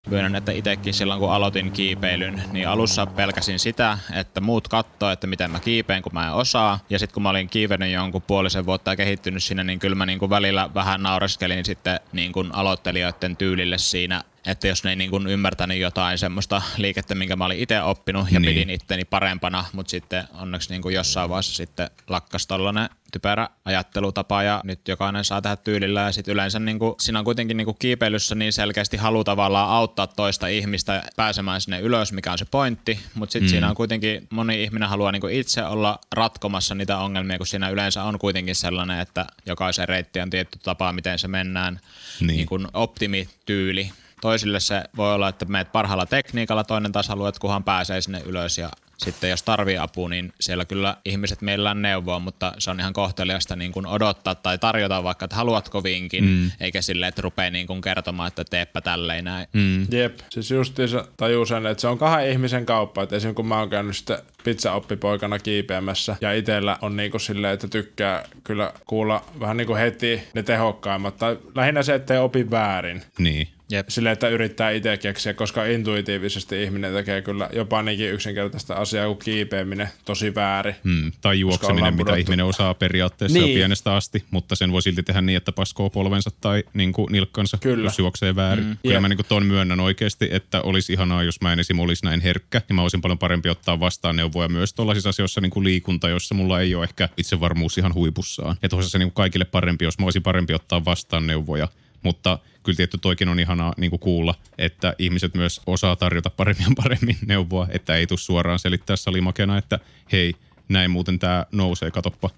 Myönnän, 0.09 0.35
että 0.35 0.51
itsekin 0.51 0.93
silloin 0.93 1.19
kun 1.19 1.31
aloitin 1.31 1.71
kiipeilyn, 1.71 2.41
niin 2.51 2.67
alussa 2.67 3.07
pelkäsin 3.07 3.59
sitä, 3.59 3.97
että 4.13 4.41
muut 4.41 4.67
katsoo, 4.67 5.11
että 5.11 5.27
miten 5.27 5.51
mä 5.51 5.59
kiipeen, 5.59 6.01
kun 6.01 6.13
mä 6.13 6.27
en 6.27 6.33
osaa. 6.33 6.79
Ja 6.89 6.99
sitten 6.99 7.13
kun 7.13 7.23
mä 7.23 7.29
olin 7.29 7.49
kiivennyt 7.49 7.91
jonkun 7.91 8.21
puolisen 8.21 8.65
vuotta 8.65 8.91
ja 8.91 8.95
kehittynyt 8.95 9.43
siinä, 9.43 9.63
niin 9.63 9.79
kyllä 9.79 9.95
mä 9.95 10.05
niin 10.05 10.19
kuin 10.19 10.29
välillä 10.29 10.69
vähän 10.73 11.03
naureskelin 11.03 11.65
sitten 11.65 11.99
niin 12.11 12.31
kuin 12.31 12.55
aloittelijoiden 12.55 13.37
tyylille 13.37 13.77
siinä, 13.77 14.23
että 14.45 14.67
jos 14.67 14.83
ne 14.83 14.89
ei 14.89 14.95
niin 14.95 15.09
kuin 15.09 15.27
ymmärtänyt 15.27 15.77
jotain 15.77 16.17
semmoista 16.17 16.61
liikettä, 16.77 17.15
minkä 17.15 17.35
mä 17.35 17.45
olin 17.45 17.59
itse 17.59 17.81
oppinut 17.81 18.31
ja 18.31 18.39
Niin. 18.39 18.53
pidin 18.53 18.69
itteni 18.69 19.05
parempana, 19.05 19.65
mutta 19.73 19.89
sitten 19.89 20.23
onneksi 20.33 20.69
niin 20.69 20.81
kuin 20.81 20.95
jossain 20.95 21.29
vaiheessa 21.29 21.55
sitten 21.55 21.89
lakkas 22.07 22.47
tollanen 22.47 22.89
typerä 23.11 23.49
ajattelutapa 23.65 24.43
ja 24.43 24.61
nyt 24.63 24.87
jokainen 24.87 25.25
saa 25.25 25.41
tehdä 25.41 25.55
tyylillä 25.55 26.01
ja 26.01 26.11
sitten 26.11 26.33
yleensä 26.33 26.59
niin 26.59 26.79
kuin, 26.79 26.95
siinä 26.99 27.19
on 27.19 27.25
kuitenkin 27.25 27.57
niin 27.57 27.65
kuin 27.65 27.77
kiipeilyssä 27.79 28.35
niin 28.35 28.53
selkeästi 28.53 28.97
halu 28.97 29.23
tavallaan 29.23 29.69
auttaa 29.69 30.07
toista 30.07 30.47
ihmistä 30.47 31.03
pääsemään 31.15 31.61
sinne 31.61 31.79
ylös, 31.79 32.13
mikä 32.13 32.31
on 32.31 32.37
se 32.37 32.45
pointti, 32.45 32.99
mutta 33.13 33.33
sitten 33.33 33.47
mm. 33.47 33.49
siinä 33.49 33.69
on 33.69 33.75
kuitenkin 33.75 34.27
moni 34.29 34.63
ihminen 34.63 34.89
haluaa 34.89 35.11
niin 35.11 35.21
kuin 35.21 35.33
itse 35.33 35.63
olla 35.63 35.99
ratkomassa 36.11 36.75
niitä 36.75 36.97
ongelmia, 36.97 37.37
kun 37.37 37.47
siinä 37.47 37.69
yleensä 37.69 38.03
on 38.03 38.19
kuitenkin 38.19 38.55
sellainen, 38.55 38.99
että 38.99 39.25
jokaisen 39.45 39.89
reitti 39.89 40.19
on 40.19 40.29
tietty 40.29 40.59
tapa, 40.63 40.93
miten 40.93 41.19
se 41.19 41.27
mennään, 41.27 41.79
niin. 42.19 42.27
Niin 42.27 42.45
kuin 42.45 42.67
optimityyli. 42.73 43.91
Toisille 44.21 44.59
se 44.59 44.83
voi 44.97 45.13
olla, 45.13 45.29
että 45.29 45.45
meet 45.45 45.71
parhaalla 45.71 46.05
tekniikalla, 46.05 46.63
toinen 46.63 46.91
taas 46.91 47.07
haluaa, 47.07 47.29
että 47.29 47.39
kunhan 47.39 47.63
pääsee 47.63 48.01
sinne 48.01 48.21
ylös 48.25 48.57
ja 48.57 48.69
sitten 49.03 49.29
jos 49.29 49.43
tarvii 49.43 49.77
apua, 49.77 50.09
niin 50.09 50.33
siellä 50.39 50.65
kyllä 50.65 50.97
ihmiset 51.05 51.41
mielellään 51.41 51.81
neuvoo, 51.81 52.19
mutta 52.19 52.53
se 52.57 52.71
on 52.71 52.79
ihan 52.79 52.93
kohteliasta 52.93 53.55
niin 53.55 53.71
kuin 53.71 53.85
odottaa 53.85 54.35
tai 54.35 54.57
tarjota 54.57 55.03
vaikka, 55.03 55.25
että 55.25 55.35
haluatko 55.35 55.83
vinkin, 55.83 56.23
mm. 56.23 56.51
eikä 56.59 56.81
silleen, 56.81 57.09
että 57.09 57.21
rupeaa 57.21 57.49
niin 57.49 57.67
kuin 57.67 57.81
kertomaan, 57.81 58.27
että 58.27 58.43
teepä 58.49 58.81
tälleen 58.81 59.23
näin. 59.23 59.47
Mm. 59.53 59.87
Jep, 59.91 60.19
siis 60.29 60.51
justiinsa 60.51 61.07
tajuu 61.17 61.45
sen, 61.45 61.65
että 61.65 61.81
se 61.81 61.87
on 61.87 61.97
kahden 61.97 62.31
ihmisen 62.31 62.65
kauppa. 62.65 63.03
Että 63.03 63.15
esimerkiksi 63.15 63.35
kun 63.35 63.47
mä 63.47 63.59
oon 63.59 63.69
käynyt 63.69 63.97
sitten 63.97 64.17
pizzaoppipoikana 64.43 65.39
kiipeämässä 65.39 66.15
ja 66.21 66.33
itellä 66.33 66.77
on 66.81 66.95
niinku 66.95 67.19
silleen, 67.19 67.53
että 67.53 67.67
tykkää 67.67 68.25
kyllä 68.43 68.73
kuulla 68.85 69.25
vähän 69.39 69.57
niinku 69.57 69.75
heti 69.75 70.23
ne 70.33 70.43
tehokkaimmat. 70.43 71.17
Tai 71.17 71.39
lähinnä 71.55 71.83
se, 71.83 71.95
ettei 71.95 72.17
opi 72.17 72.51
väärin. 72.51 73.01
Niin. 73.19 73.47
Jep. 73.71 73.89
Silleen, 73.89 74.13
että 74.13 74.29
yrittää 74.29 74.71
itse 74.71 74.97
keksiä, 74.97 75.33
koska 75.33 75.65
intuitiivisesti 75.65 76.63
ihminen 76.63 76.93
tekee 76.93 77.21
kyllä 77.21 77.49
jopa 77.53 77.83
niinkin 77.83 78.11
yksinkertaista 78.11 78.75
asiaa 78.75 79.05
kuin 79.05 79.19
kiipeäminen 79.19 79.89
tosi 80.05 80.35
väärin. 80.35 80.75
Mm, 80.83 81.11
tai 81.21 81.39
juokseminen, 81.39 81.93
mitä 81.93 82.15
ihminen 82.15 82.45
osaa 82.45 82.73
periaatteessa 82.73 83.37
niin. 83.37 83.45
Niin. 83.45 83.53
jo 83.53 83.59
pienestä 83.59 83.95
asti, 83.95 84.23
mutta 84.31 84.55
sen 84.55 84.71
voi 84.71 84.81
silti 84.81 85.03
tehdä 85.03 85.21
niin, 85.21 85.37
että 85.37 85.51
paskoo 85.51 85.89
polvensa 85.89 86.29
tai 86.41 86.63
niin 86.73 86.93
kuin 86.93 87.11
nilkkansa, 87.11 87.57
Kyllä. 87.57 87.83
jos 87.83 87.99
juoksee 87.99 88.35
väärin. 88.35 88.65
Mm. 88.65 88.77
Kyllä 88.81 88.95
Jep. 88.95 89.01
mä 89.01 89.09
niin 89.09 89.17
kuin 89.17 89.25
ton 89.29 89.45
myönnän 89.45 89.79
oikeasti, 89.79 90.29
että 90.31 90.61
olisi 90.61 90.93
ihanaa, 90.93 91.23
jos 91.23 91.41
mä 91.41 91.53
en 91.53 91.59
esim. 91.59 91.79
olisi 91.79 92.05
näin 92.05 92.21
herkkä, 92.21 92.61
ja 92.69 92.75
mä 92.75 92.81
olisin 92.81 93.01
paljon 93.01 93.19
parempi 93.19 93.49
ottaa 93.49 93.79
vastaan 93.79 94.15
neuvoja 94.15 94.49
myös 94.49 94.73
tuollaisissa 94.73 95.09
asioissa 95.09 95.41
niin 95.41 95.51
kuin 95.51 95.63
liikunta, 95.63 96.09
jossa 96.09 96.35
mulla 96.35 96.59
ei 96.59 96.75
ole 96.75 96.83
ehkä 96.83 97.09
itsevarmuus 97.17 97.77
ihan 97.77 97.93
huipussaan. 97.93 98.55
Että 98.63 98.75
olisi 98.75 98.89
se 98.89 98.97
niin 98.97 99.07
kuin 99.09 99.15
kaikille 99.15 99.45
parempi, 99.45 99.85
jos 99.85 99.99
mä 99.99 100.05
olisin 100.05 100.23
parempi 100.23 100.53
ottaa 100.53 100.85
vastaan 100.85 101.27
neuvoja. 101.27 101.67
Mutta 102.03 102.39
kyllä 102.63 102.75
tietty 102.75 102.97
toikin 102.97 103.29
on 103.29 103.39
ihanaa 103.39 103.73
niin 103.77 103.89
kuin 103.89 103.99
kuulla, 103.99 104.35
että 104.57 104.95
ihmiset 104.99 105.33
myös 105.33 105.61
osaa 105.65 105.95
tarjota 105.95 106.29
paremmin 106.29 106.65
ja 106.69 106.75
paremmin 106.83 107.17
neuvoa, 107.25 107.67
että 107.71 107.95
ei 107.95 108.07
tule 108.07 108.19
suoraan 108.19 108.59
selittää 108.59 108.95
salimakena, 108.95 109.57
että 109.57 109.79
hei, 110.11 110.33
näin 110.69 110.91
muuten 110.91 111.19
tämä 111.19 111.45
nousee, 111.51 111.91
katoppa. 111.91 112.29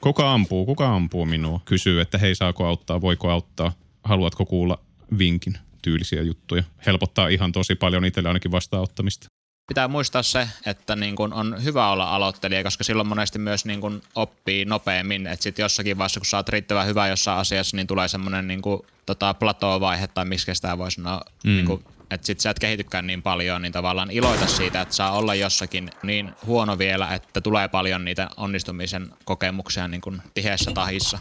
Kuka 0.00 0.32
ampuu, 0.32 0.66
kuka 0.66 0.94
ampuu 0.94 1.26
minua? 1.26 1.60
Kysyy, 1.64 2.00
että 2.00 2.18
hei, 2.18 2.34
saako 2.34 2.66
auttaa, 2.66 3.00
voiko 3.00 3.30
auttaa, 3.30 3.72
haluatko 4.04 4.46
kuulla 4.46 4.78
vinkin 5.18 5.58
tyylisiä 5.82 6.22
juttuja. 6.22 6.62
Helpottaa 6.86 7.28
ihan 7.28 7.52
tosi 7.52 7.74
paljon 7.74 8.04
itselle 8.04 8.28
ainakin 8.28 8.52
vastaanottamista. 8.52 9.26
Pitää 9.66 9.88
muistaa 9.88 10.22
se, 10.22 10.48
että 10.66 10.96
niin 10.96 11.16
kun 11.16 11.32
on 11.32 11.64
hyvä 11.64 11.90
olla 11.90 12.14
aloittelija, 12.14 12.64
koska 12.64 12.84
silloin 12.84 13.08
monesti 13.08 13.38
myös 13.38 13.64
niin 13.64 13.80
kun 13.80 14.02
oppii 14.14 14.64
nopeammin. 14.64 15.26
Että 15.26 15.42
sitten 15.42 15.62
jossakin 15.62 15.98
vaiheessa, 15.98 16.20
kun 16.20 16.26
sä 16.26 16.36
oot 16.36 16.48
riittävän 16.48 16.86
hyvä 16.86 17.08
jossain 17.08 17.38
asiassa, 17.38 17.76
niin 17.76 17.86
tulee 17.86 18.08
semmoinen 18.08 18.48
niin 18.48 18.62
kun, 18.62 18.86
tota, 19.06 19.34
plateau-vaihe, 19.34 20.06
tai 20.06 20.24
miksi 20.24 20.54
sitä 20.54 20.78
voi 20.78 20.90
sanoa, 20.90 21.20
mm. 21.44 21.50
niin 21.50 21.66
kun, 21.66 21.84
että 22.10 22.26
sit 22.26 22.40
sä 22.40 22.50
et 22.50 22.58
kehitykään 22.58 23.06
niin 23.06 23.22
paljon, 23.22 23.62
niin 23.62 23.72
tavallaan 23.72 24.10
iloita 24.10 24.46
siitä, 24.46 24.80
että 24.80 24.94
saa 24.94 25.12
olla 25.12 25.34
jossakin 25.34 25.90
niin 26.02 26.32
huono 26.46 26.78
vielä, 26.78 27.14
että 27.14 27.40
tulee 27.40 27.68
paljon 27.68 28.04
niitä 28.04 28.28
onnistumisen 28.36 29.08
kokemuksia 29.24 29.88
niin 29.88 30.00
kun 30.00 30.22
tiheässä 30.34 30.70
tahissa. 30.74 31.18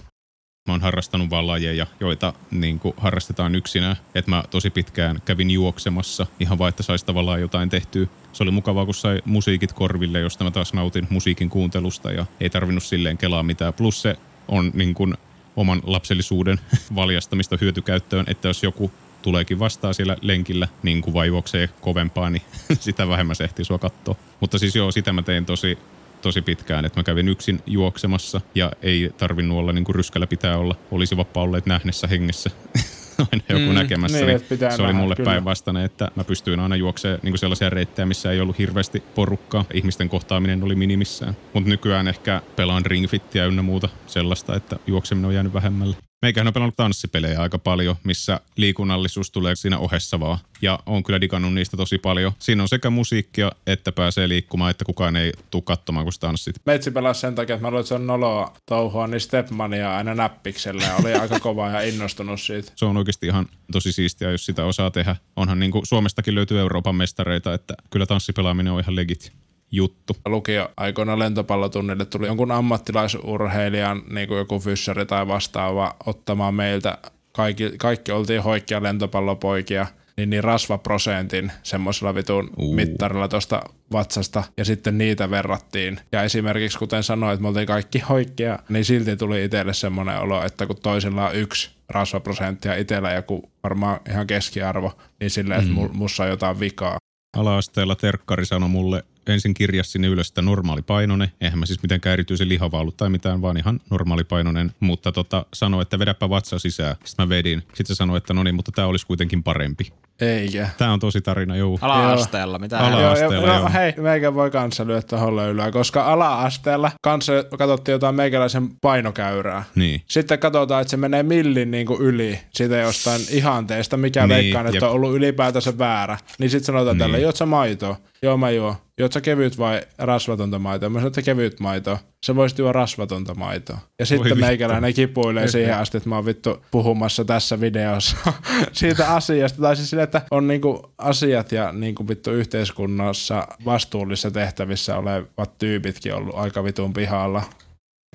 Mä 0.67 0.73
oon 0.73 0.81
harrastanut 0.81 1.29
vaan 1.29 1.47
lajeja, 1.47 1.87
joita 1.99 2.33
niin 2.51 2.79
kuin 2.79 2.93
harrastetaan 2.97 3.55
yksinään. 3.55 3.95
Et 4.15 4.27
mä 4.27 4.43
tosi 4.49 4.69
pitkään 4.69 5.21
kävin 5.25 5.51
juoksemassa 5.51 6.27
ihan 6.39 6.59
vaan, 6.59 6.69
että 6.69 6.83
saisi 6.83 7.05
tavallaan 7.05 7.41
jotain 7.41 7.69
tehtyä. 7.69 8.07
Se 8.33 8.43
oli 8.43 8.51
mukavaa, 8.51 8.85
kun 8.85 8.93
sai 8.93 9.21
musiikit 9.25 9.73
korville, 9.73 10.19
josta 10.19 10.43
mä 10.43 10.51
taas 10.51 10.73
nautin 10.73 11.07
musiikin 11.09 11.49
kuuntelusta 11.49 12.11
ja 12.11 12.25
ei 12.39 12.49
tarvinnut 12.49 12.83
silleen 12.83 13.17
kelaa 13.17 13.43
mitään. 13.43 13.73
Plus 13.73 14.01
se 14.01 14.15
on 14.47 14.71
niin 14.73 14.93
kuin 14.93 15.13
oman 15.55 15.81
lapsellisuuden 15.83 16.59
valjastamista 16.95 17.57
hyötykäyttöön, 17.61 18.25
että 18.27 18.47
jos 18.47 18.63
joku 18.63 18.91
tuleekin 19.21 19.59
vastaan 19.59 19.93
siellä 19.93 20.17
lenkillä, 20.21 20.67
niin 20.83 21.01
kuin 21.01 21.13
vaan 21.13 21.27
juoksee 21.27 21.69
kovempaa, 21.81 22.29
niin 22.29 22.43
sitä 22.79 23.07
vähemmän 23.07 23.35
se 23.35 23.43
ehtii 23.43 23.65
sua 23.65 23.79
katsoa. 23.79 24.15
Mutta 24.39 24.57
siis 24.57 24.75
joo, 24.75 24.91
sitä 24.91 25.13
mä 25.13 25.21
tein 25.21 25.45
tosi 25.45 25.77
tosi 26.21 26.41
pitkään, 26.41 26.85
että 26.85 26.99
mä 26.99 27.03
kävin 27.03 27.27
yksin 27.27 27.59
juoksemassa 27.65 28.41
ja 28.55 28.71
ei 28.81 29.11
tarvinnut 29.17 29.57
olla 29.57 29.73
niin 29.73 29.83
kuin 29.83 29.95
ryskällä 29.95 30.27
pitää 30.27 30.57
olla. 30.57 30.75
Olisi 30.91 31.17
vapaa 31.17 31.43
olleet 31.43 31.65
nähnessä 31.65 32.07
hengessä. 32.07 32.49
aina 33.31 33.43
joku 33.49 33.71
Mm, 33.71 33.75
näkemässä, 33.75 34.17
niin, 34.17 34.27
niin, 34.49 34.59
se 34.59 34.65
oli 34.65 34.87
nähdä, 34.87 34.93
mulle 34.93 35.15
kyllä. 35.15 35.31
päinvastainen, 35.31 35.85
että 35.85 36.11
mä 36.15 36.23
pystyin 36.23 36.59
aina 36.59 36.75
juoksemaan 36.75 37.19
niin 37.23 37.37
sellaisia 37.37 37.69
reittejä, 37.69 38.05
missä 38.05 38.31
ei 38.31 38.39
ollut 38.39 38.57
hirveästi 38.57 39.03
porukkaa. 39.15 39.65
Ihmisten 39.73 40.09
kohtaaminen 40.09 40.63
oli 40.63 40.75
minimissään. 40.75 41.37
Mutta 41.53 41.69
nykyään 41.69 42.07
ehkä 42.07 42.41
pelaan 42.55 42.85
ringfittiä 42.85 43.45
ynnä 43.45 43.61
muuta 43.61 43.89
sellaista, 44.07 44.55
että 44.55 44.79
juokseminen 44.87 45.27
on 45.27 45.33
jäänyt 45.33 45.53
vähemmälle. 45.53 46.10
Meikähän 46.21 46.47
on 46.47 46.53
pelannut 46.53 46.75
tanssipelejä 46.75 47.41
aika 47.41 47.59
paljon, 47.59 47.95
missä 48.03 48.39
liikunnallisuus 48.57 49.31
tulee 49.31 49.55
siinä 49.55 49.77
ohessa 49.77 50.19
vaan. 50.19 50.37
Ja 50.61 50.79
on 50.85 51.03
kyllä 51.03 51.21
digannut 51.21 51.53
niistä 51.53 51.77
tosi 51.77 51.97
paljon. 51.97 52.31
Siinä 52.39 52.61
on 52.61 52.69
sekä 52.69 52.89
musiikkia, 52.89 53.51
että 53.67 53.91
pääsee 53.91 54.29
liikkumaan, 54.29 54.71
että 54.71 54.85
kukaan 54.85 55.15
ei 55.15 55.31
tule 55.51 55.63
katsomaan, 55.65 56.05
kun 56.05 56.13
tanssit. 56.19 56.55
Meitsi 56.65 56.91
pelasi 56.91 57.21
sen 57.21 57.35
takia, 57.35 57.55
että 57.55 57.67
mä 57.67 57.69
luulen, 57.69 57.81
että 57.81 57.87
se 57.87 57.93
on 57.93 58.07
noloa 58.07 58.53
touhua, 58.65 59.07
niin 59.07 59.21
Stepmania 59.21 59.97
aina 59.97 60.15
näppiksellä 60.15 60.83
ja 60.83 60.95
oli 60.95 61.13
aika 61.13 61.39
kova 61.39 61.69
ja 61.69 61.81
innostunut 61.81 62.41
siitä. 62.41 62.71
Se 62.75 62.85
on 62.85 62.97
oikeasti 62.97 63.27
ihan 63.27 63.45
tosi 63.71 63.91
siistiä, 63.91 64.31
jos 64.31 64.45
sitä 64.45 64.65
osaa 64.65 64.91
tehdä. 64.91 65.15
Onhan 65.35 65.59
niin 65.59 65.71
kuin 65.71 65.85
Suomestakin 65.85 66.35
löytyy 66.35 66.59
Euroopan 66.59 66.95
mestareita, 66.95 67.53
että 67.53 67.73
kyllä 67.89 68.05
tanssipelaaminen 68.05 68.73
on 68.73 68.79
ihan 68.79 68.95
legit 68.95 69.33
juttu. 69.71 70.13
Lukio 70.25 70.69
aikoina 70.77 71.19
lentopallotunnille 71.19 72.05
tuli 72.05 72.27
jonkun 72.27 72.51
ammattilaisurheilijan, 72.51 74.01
niin 74.09 74.27
kuin 74.27 74.37
joku 74.37 74.59
fyssari 74.59 75.05
tai 75.05 75.27
vastaava, 75.27 75.95
ottamaan 76.05 76.55
meiltä. 76.55 76.97
Kaikki, 77.31 77.71
kaikki 77.77 78.11
oltiin 78.11 78.43
hoikkia 78.43 78.83
lentopallopoikia, 78.83 79.87
niin, 80.17 80.29
niin 80.29 80.43
rasvaprosentin 80.43 81.51
semmoisella 81.63 82.15
vitun 82.15 82.49
Uu. 82.57 82.75
mittarilla 82.75 83.27
tuosta 83.27 83.61
vatsasta 83.91 84.43
ja 84.57 84.65
sitten 84.65 84.97
niitä 84.97 85.29
verrattiin. 85.29 85.99
Ja 86.11 86.23
esimerkiksi 86.23 86.79
kuten 86.79 87.03
sanoin, 87.03 87.33
että 87.33 87.41
me 87.41 87.47
oltiin 87.47 87.67
kaikki 87.67 87.99
hoikkia, 87.99 88.59
niin 88.69 88.85
silti 88.85 89.17
tuli 89.17 89.45
itselle 89.45 89.73
semmoinen 89.73 90.19
olo, 90.19 90.43
että 90.45 90.67
kun 90.67 90.75
toisella 90.83 91.27
on 91.27 91.35
yksi 91.35 91.71
rasvaprosentti 91.89 92.67
ja 92.67 92.75
itsellä 92.75 93.13
joku 93.13 93.51
varmaan 93.63 93.99
ihan 94.09 94.27
keskiarvo, 94.27 94.93
niin 95.19 95.29
silleen, 95.29 95.59
että 95.59 95.73
mm. 95.73 95.89
mussa 95.93 96.23
on 96.23 96.29
jotain 96.29 96.59
vikaa. 96.59 96.97
Ala-asteella 97.37 97.95
terkkari 97.95 98.45
sanoi 98.45 98.69
mulle, 98.69 99.03
ensin 99.27 99.53
kirjasi 99.53 99.91
sinne 99.91 100.07
ylös, 100.07 100.27
että 100.27 100.41
normaalipainoinen. 100.41 101.31
Eihän 101.41 101.59
mä 101.59 101.65
siis 101.65 101.81
mitenkään 101.83 102.13
erityisen 102.13 102.49
lihava 102.49 102.79
ollut 102.79 102.97
tai 102.97 103.09
mitään, 103.09 103.41
vaan 103.41 103.57
ihan 103.57 103.79
normaalipainoinen. 103.89 104.71
Mutta 104.79 105.11
tota, 105.11 105.45
sanoi, 105.53 105.81
että 105.81 105.99
vedäpä 105.99 106.29
vatsa 106.29 106.59
sisään. 106.59 106.95
Sitten 107.03 107.25
mä 107.25 107.29
vedin. 107.29 107.59
Sitten 107.59 107.85
se 107.85 107.95
sanoi, 107.95 108.17
että 108.17 108.33
no 108.33 108.43
niin, 108.43 108.55
mutta 108.55 108.71
tämä 108.71 108.87
olisi 108.87 109.07
kuitenkin 109.07 109.43
parempi. 109.43 109.93
Eikä. 110.21 110.69
Tämä 110.77 110.93
on 110.93 110.99
tosi 110.99 111.21
tarina, 111.21 111.55
joo. 111.55 111.77
Ala-asteella, 111.81 112.59
mitä 112.59 112.79
Ala- 112.79 112.89
Joo, 112.89 112.99
Ala-asteella, 112.99 113.35
joo, 113.47 113.55
joo. 113.55 113.63
no, 113.63 113.69
hei, 113.73 113.93
meikä 113.97 114.33
voi 114.33 114.51
kanssa 114.51 114.87
lyödä 114.87 115.01
tuohon 115.01 115.35
löylyä, 115.35 115.71
koska 115.71 116.03
ala-asteella 116.13 116.91
kanssa 117.01 117.33
katsottiin 117.57 117.93
jotain 117.93 118.15
meikäläisen 118.15 118.69
painokäyrää. 118.81 119.63
Niin. 119.75 120.01
Sitten 120.07 120.39
katsotaan, 120.39 120.81
että 120.81 120.91
se 120.91 120.97
menee 120.97 121.23
millin 121.23 121.71
niin 121.71 121.87
kuin 121.87 122.01
yli 122.01 122.39
siitä 122.53 122.77
jostain 122.77 123.21
ihanteesta, 123.31 123.97
mikä 123.97 124.21
Niin, 124.27 124.29
veikkaan, 124.29 124.65
että 124.65 124.75
jep. 124.77 124.83
on 124.83 124.89
ollut 124.91 125.15
ylipäätänsä 125.15 125.77
väärä. 125.77 126.17
Niin 126.39 126.49
sitten 126.49 126.65
sanotaan 126.65 126.97
Niin. 126.97 127.11
tälle, 127.11 127.35
sä 127.35 127.45
maitoa? 127.45 127.95
Joo, 128.23 128.37
mä 128.37 128.51
juon. 128.51 128.75
Juot 128.99 129.13
sä 129.13 129.21
kevyt 129.21 129.57
vai 129.57 129.81
rasvatonta 129.97 130.59
maitoa? 130.59 130.89
Mä 130.89 130.99
sanon, 130.99 131.07
että 131.07 131.21
kevyt 131.21 131.59
maitoa. 131.59 131.99
Se 132.25 132.35
voisi 132.35 132.61
juoda 132.61 132.71
rasvatonta 132.73 133.35
maitoa. 133.35 133.77
Ja 133.99 134.05
sitten 134.05 134.39
meikäläinen 134.39 134.93
kipuilee 134.93 135.47
siihen 135.47 135.77
asti, 135.77 135.97
että 135.97 136.09
mä 136.09 136.15
oon 136.15 136.25
vittu 136.25 136.65
puhumassa 136.71 137.25
tässä 137.25 137.61
videossa 137.61 138.17
siitä 138.71 139.13
asiasta. 139.13 139.61
Tai 139.61 139.75
siis 139.75 139.89
sille, 139.89 140.03
että 140.03 140.21
on 140.31 140.47
niinku 140.47 140.93
asiat 140.97 141.51
ja 141.51 141.71
niinku 141.71 142.07
vittu 142.07 142.31
yhteiskunnassa 142.31 143.47
vastuullisissa 143.65 144.31
tehtävissä 144.31 144.97
olevat 144.97 145.57
tyypitkin 145.57 146.13
ollut 146.13 146.35
aika 146.35 146.63
vitun 146.63 146.93
pihalla. 146.93 147.43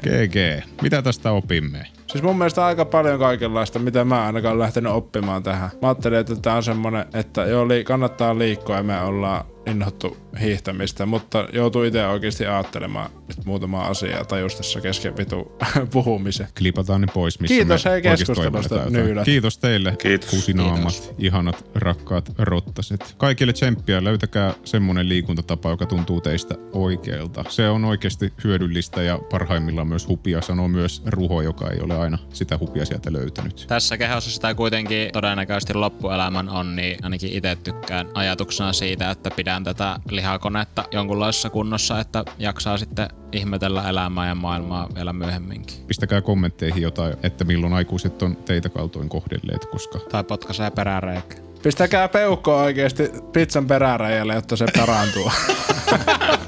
GG. 0.03 0.67
Mitä 0.83 1.03
tästä 1.03 1.33
opimme? 1.33 1.87
Siis 2.17 2.25
mun 2.25 2.39
mielestä 2.39 2.67
aika 2.67 2.85
paljon 2.85 3.19
kaikenlaista, 3.19 3.79
mitä 3.79 4.05
mä 4.05 4.27
ainakaan 4.27 4.59
lähtenyt 4.59 4.93
oppimaan 4.93 5.43
tähän. 5.43 5.71
Mä 5.83 5.89
ajattelin, 5.89 6.19
että 6.19 6.37
tää 6.37 6.57
on 6.57 6.63
semmonen, 6.63 7.05
että 7.15 7.45
joo, 7.45 7.69
li- 7.69 7.85
kannattaa 7.85 8.39
liikkua 8.39 8.77
ja 8.77 8.83
me 8.83 9.01
ollaan 9.01 9.45
inhottu 9.67 10.17
hiihtämistä, 10.41 11.07
mutta 11.07 11.49
joutuu 11.53 11.83
itse 11.83 12.07
oikeasti 12.07 12.47
ajattelemaan 12.47 13.11
nyt 13.29 13.47
muutamaa 13.47 13.87
asiaa 13.87 14.25
tajus 14.25 14.55
tässä 14.55 14.81
kesken 14.81 15.17
vitu 15.17 15.53
puhumisen. 15.93 16.49
Klipataan 16.59 17.01
ne 17.01 17.07
pois, 17.15 17.41
missä 17.41 17.55
Kiitos 17.55 17.85
me 17.85 17.91
hei 17.91 18.03
keskustelusta. 18.03 18.81
Kiitos 19.25 19.59
teille, 19.59 19.97
Kiitos. 19.99 20.31
kusinaamat, 20.31 21.15
ihanat, 21.19 21.71
rakkaat 21.75 22.33
rottaset. 22.39 23.15
Kaikille 23.19 23.53
tsemppiä, 23.53 24.05
löytäkää 24.05 24.55
semmonen 24.65 25.09
liikuntatapa, 25.09 25.71
joka 25.71 25.87
tuntuu 25.87 26.21
teistä 26.21 26.55
oikealta. 26.73 27.45
Se 27.49 27.69
on 27.69 27.85
oikeasti 27.85 28.33
hyödyllistä 28.45 29.03
ja 29.03 29.19
parhaimmillaan 29.31 29.89
myös 29.89 30.09
hupia, 30.09 30.43
sanoo 30.43 30.69
myös 30.69 31.03
Ruho, 31.07 31.43
joka 31.43 31.71
ei 31.71 31.81
ole 31.81 31.97
aina 32.07 32.19
sitä 32.33 32.59
hupia 32.59 32.85
sieltä 32.85 33.13
löytänyt. 33.13 33.65
Tässä 33.69 33.99
kehossa 33.99 34.31
sitä 34.31 34.55
kuitenkin 34.55 35.13
todennäköisesti 35.13 35.75
loppuelämän 35.75 36.49
on, 36.49 36.77
niin 36.77 37.05
ainakin 37.05 37.33
itse 37.33 37.57
tykkään 37.65 38.09
ajatuksena 38.15 38.73
siitä, 38.73 39.11
että 39.11 39.31
pidän 39.37 39.65
tätä 39.65 40.01
lihakonetta 40.11 40.85
jonkunlaisessa 40.91 41.51
kunnossa, 41.51 42.01
että 42.01 42.25
jaksaa 42.39 42.79
sitten 42.79 43.09
ihmetellä 43.33 43.89
elämää 43.89 44.29
ja 44.29 44.35
maailmaa 44.35 44.89
vielä 44.95 45.13
myöhemminkin. 45.13 45.87
Pistäkää 45.87 46.21
kommentteihin 46.21 46.83
jotain, 46.83 47.17
että 47.23 47.45
milloin 47.45 47.73
aikuiset 47.73 48.23
on 48.23 48.37
teitä 48.37 48.69
kaltoin 48.69 49.09
kohdelleet, 49.09 49.67
koska 49.67 49.99
Tai 49.99 50.25
potkaisee 50.25 50.71
peräreikä. 50.71 51.37
Pistäkää 51.63 52.09
peukko 52.09 52.57
oikeasti 52.57 53.11
pizzan 53.33 53.67
peräräjälle, 53.67 54.35
jotta 54.35 54.57
se 54.57 54.67
parantuu. 54.79 55.33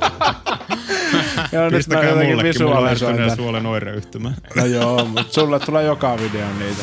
joo, 1.53 1.65
nyt 1.65 1.73
mä 1.73 1.77
pistäkää 1.77 2.15
mullekin, 2.15 2.63
mulla 2.63 2.79
on 2.79 3.37
suolen 3.37 3.67
oireyhtymä. 3.67 4.33
No 4.57 4.67
joo, 4.67 5.05
mutta 5.05 5.33
sulle 5.33 5.61
tulee 5.61 5.85
joka 5.85 6.17
video 6.19 6.47
niitä. 6.59 6.83